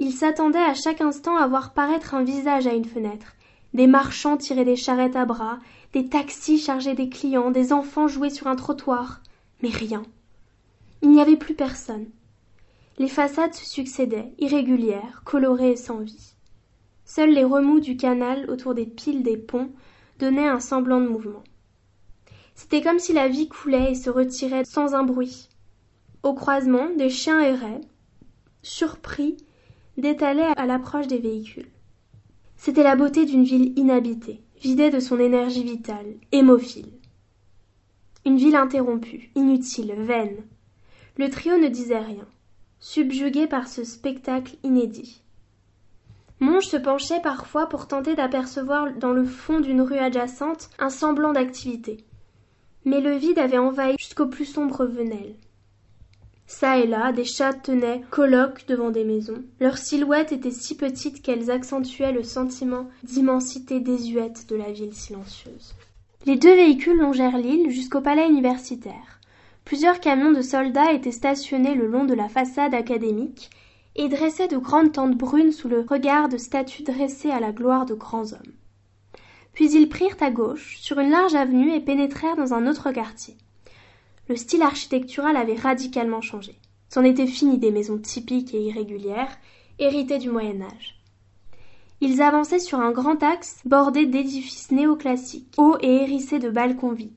Il 0.00 0.12
s'attendait 0.12 0.58
à 0.58 0.72
chaque 0.72 1.02
instant 1.02 1.36
à 1.36 1.46
voir 1.46 1.74
paraître 1.74 2.14
un 2.14 2.24
visage 2.24 2.66
à 2.66 2.72
une 2.72 2.86
fenêtre, 2.86 3.34
des 3.74 3.86
marchands 3.86 4.38
tirer 4.38 4.64
des 4.64 4.74
charrettes 4.74 5.14
à 5.14 5.26
bras, 5.26 5.58
des 5.92 6.08
taxis 6.08 6.58
chargés 6.58 6.94
des 6.94 7.10
clients, 7.10 7.50
des 7.50 7.70
enfants 7.74 8.08
jouer 8.08 8.30
sur 8.30 8.46
un 8.46 8.56
trottoir, 8.56 9.20
mais 9.62 9.68
rien. 9.68 10.02
Il 11.02 11.10
n'y 11.10 11.20
avait 11.20 11.36
plus 11.36 11.54
personne. 11.54 12.06
Les 12.98 13.08
façades 13.08 13.52
se 13.52 13.66
succédaient, 13.66 14.32
irrégulières, 14.38 15.20
colorées 15.26 15.72
et 15.72 15.76
sans 15.76 15.98
vie. 15.98 16.32
Seuls 17.04 17.34
les 17.34 17.44
remous 17.44 17.80
du 17.80 17.98
canal 17.98 18.48
autour 18.48 18.74
des 18.74 18.86
piles 18.86 19.22
des 19.22 19.36
ponts 19.36 19.70
donnaient 20.18 20.48
un 20.48 20.60
semblant 20.60 21.00
de 21.00 21.08
mouvement. 21.08 21.44
C'était 22.54 22.82
comme 22.82 22.98
si 22.98 23.12
la 23.12 23.28
vie 23.28 23.48
coulait 23.48 23.92
et 23.92 23.94
se 23.94 24.08
retirait 24.08 24.64
sans 24.64 24.94
un 24.94 25.02
bruit. 25.02 25.48
Au 26.22 26.32
croisement, 26.32 26.88
des 26.96 27.10
chiens 27.10 27.40
erraient, 27.40 27.80
surpris, 28.62 29.36
d'étaler 29.96 30.48
à 30.56 30.66
l'approche 30.66 31.06
des 31.06 31.18
véhicules. 31.18 31.70
C'était 32.56 32.82
la 32.82 32.96
beauté 32.96 33.24
d'une 33.24 33.44
ville 33.44 33.78
inhabitée, 33.78 34.42
vidée 34.60 34.90
de 34.90 35.00
son 35.00 35.18
énergie 35.18 35.64
vitale, 35.64 36.14
hémophile. 36.32 36.92
Une 38.26 38.36
ville 38.36 38.56
interrompue, 38.56 39.30
inutile, 39.34 39.94
vaine. 39.96 40.36
Le 41.16 41.30
trio 41.30 41.56
ne 41.56 41.68
disait 41.68 41.98
rien, 41.98 42.26
subjugué 42.78 43.46
par 43.46 43.66
ce 43.66 43.84
spectacle 43.84 44.56
inédit. 44.62 45.22
Monge 46.38 46.66
se 46.66 46.76
penchait 46.76 47.20
parfois 47.20 47.66
pour 47.66 47.86
tenter 47.86 48.14
d'apercevoir 48.14 48.94
dans 48.94 49.12
le 49.12 49.24
fond 49.24 49.60
d'une 49.60 49.82
rue 49.82 49.98
adjacente 49.98 50.70
un 50.78 50.88
semblant 50.88 51.32
d'activité. 51.32 52.04
Mais 52.86 53.00
le 53.00 53.16
vide 53.16 53.38
avait 53.38 53.58
envahi 53.58 53.96
jusqu'aux 53.98 54.28
plus 54.28 54.46
sombres 54.46 54.86
venelles. 54.86 55.36
Ça 56.50 56.78
et 56.78 56.86
là, 56.88 57.12
des 57.12 57.24
chats 57.24 57.54
tenaient 57.54 58.02
colloques 58.10 58.66
devant 58.66 58.90
des 58.90 59.04
maisons. 59.04 59.44
Leurs 59.60 59.78
silhouettes 59.78 60.32
étaient 60.32 60.50
si 60.50 60.76
petites 60.76 61.22
qu'elles 61.22 61.48
accentuaient 61.48 62.10
le 62.10 62.24
sentiment 62.24 62.88
d'immensité 63.04 63.78
désuète 63.78 64.48
de 64.48 64.56
la 64.56 64.72
ville 64.72 64.92
silencieuse. 64.92 65.74
Les 66.26 66.34
deux 66.34 66.52
véhicules 66.52 66.98
longèrent 66.98 67.38
l'île 67.38 67.70
jusqu'au 67.70 68.00
palais 68.00 68.28
universitaire. 68.28 69.20
Plusieurs 69.64 70.00
camions 70.00 70.32
de 70.32 70.42
soldats 70.42 70.92
étaient 70.92 71.12
stationnés 71.12 71.76
le 71.76 71.86
long 71.86 72.04
de 72.04 72.14
la 72.14 72.28
façade 72.28 72.74
académique 72.74 73.50
et 73.94 74.08
dressaient 74.08 74.48
de 74.48 74.58
grandes 74.58 74.92
tentes 74.92 75.16
brunes 75.16 75.52
sous 75.52 75.68
le 75.68 75.86
regard 75.88 76.28
de 76.28 76.36
statues 76.36 76.82
dressées 76.82 77.30
à 77.30 77.38
la 77.38 77.52
gloire 77.52 77.86
de 77.86 77.94
grands 77.94 78.32
hommes. 78.32 78.52
Puis 79.52 79.70
ils 79.70 79.88
prirent 79.88 80.20
à 80.20 80.32
gauche, 80.32 80.78
sur 80.80 80.98
une 80.98 81.10
large 81.10 81.36
avenue, 81.36 81.72
et 81.72 81.80
pénétrèrent 81.80 82.36
dans 82.36 82.54
un 82.54 82.66
autre 82.66 82.90
quartier. 82.90 83.36
Le 84.30 84.36
style 84.36 84.62
architectural 84.62 85.36
avait 85.36 85.56
radicalement 85.56 86.20
changé. 86.20 86.54
C'en 86.88 87.02
était 87.02 87.26
fini 87.26 87.58
des 87.58 87.72
maisons 87.72 87.98
typiques 87.98 88.54
et 88.54 88.62
irrégulières, 88.62 89.36
héritées 89.80 90.18
du 90.18 90.30
Moyen 90.30 90.62
Âge. 90.62 91.02
Ils 92.00 92.22
avançaient 92.22 92.60
sur 92.60 92.78
un 92.78 92.92
grand 92.92 93.20
axe 93.24 93.60
bordé 93.64 94.06
d'édifices 94.06 94.70
néoclassiques, 94.70 95.52
hauts 95.56 95.78
et 95.80 96.04
hérissés 96.04 96.38
de 96.38 96.48
balcons 96.48 96.92
vides. 96.92 97.10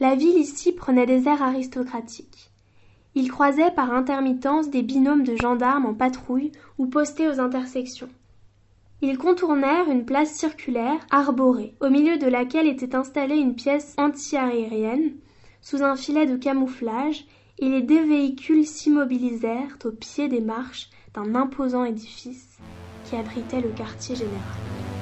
La 0.00 0.14
ville 0.14 0.38
ici 0.38 0.72
prenait 0.72 1.04
des 1.04 1.28
airs 1.28 1.42
aristocratiques. 1.42 2.50
Ils 3.14 3.30
croisaient 3.30 3.70
par 3.70 3.92
intermittence 3.92 4.70
des 4.70 4.80
binômes 4.80 5.24
de 5.24 5.36
gendarmes 5.36 5.84
en 5.84 5.92
patrouille 5.92 6.52
ou 6.78 6.86
postés 6.86 7.28
aux 7.28 7.38
intersections. 7.38 8.08
Ils 9.02 9.18
contournèrent 9.18 9.90
une 9.90 10.06
place 10.06 10.32
circulaire, 10.32 11.06
arborée, 11.10 11.74
au 11.82 11.90
milieu 11.90 12.16
de 12.16 12.28
laquelle 12.28 12.66
était 12.66 12.94
installée 12.94 13.36
une 13.36 13.56
pièce 13.56 13.94
anti-aérienne, 13.98 15.12
sous 15.62 15.82
un 15.82 15.96
filet 15.96 16.26
de 16.26 16.36
camouflage, 16.36 17.24
et 17.58 17.68
les 17.68 17.82
deux 17.82 18.04
véhicules 18.06 18.66
s'immobilisèrent 18.66 19.78
au 19.84 19.90
pied 19.90 20.28
des 20.28 20.40
marches 20.40 20.90
d'un 21.14 21.34
imposant 21.34 21.84
édifice 21.84 22.58
qui 23.08 23.16
abritait 23.16 23.60
le 23.60 23.70
quartier 23.70 24.16
général. 24.16 25.01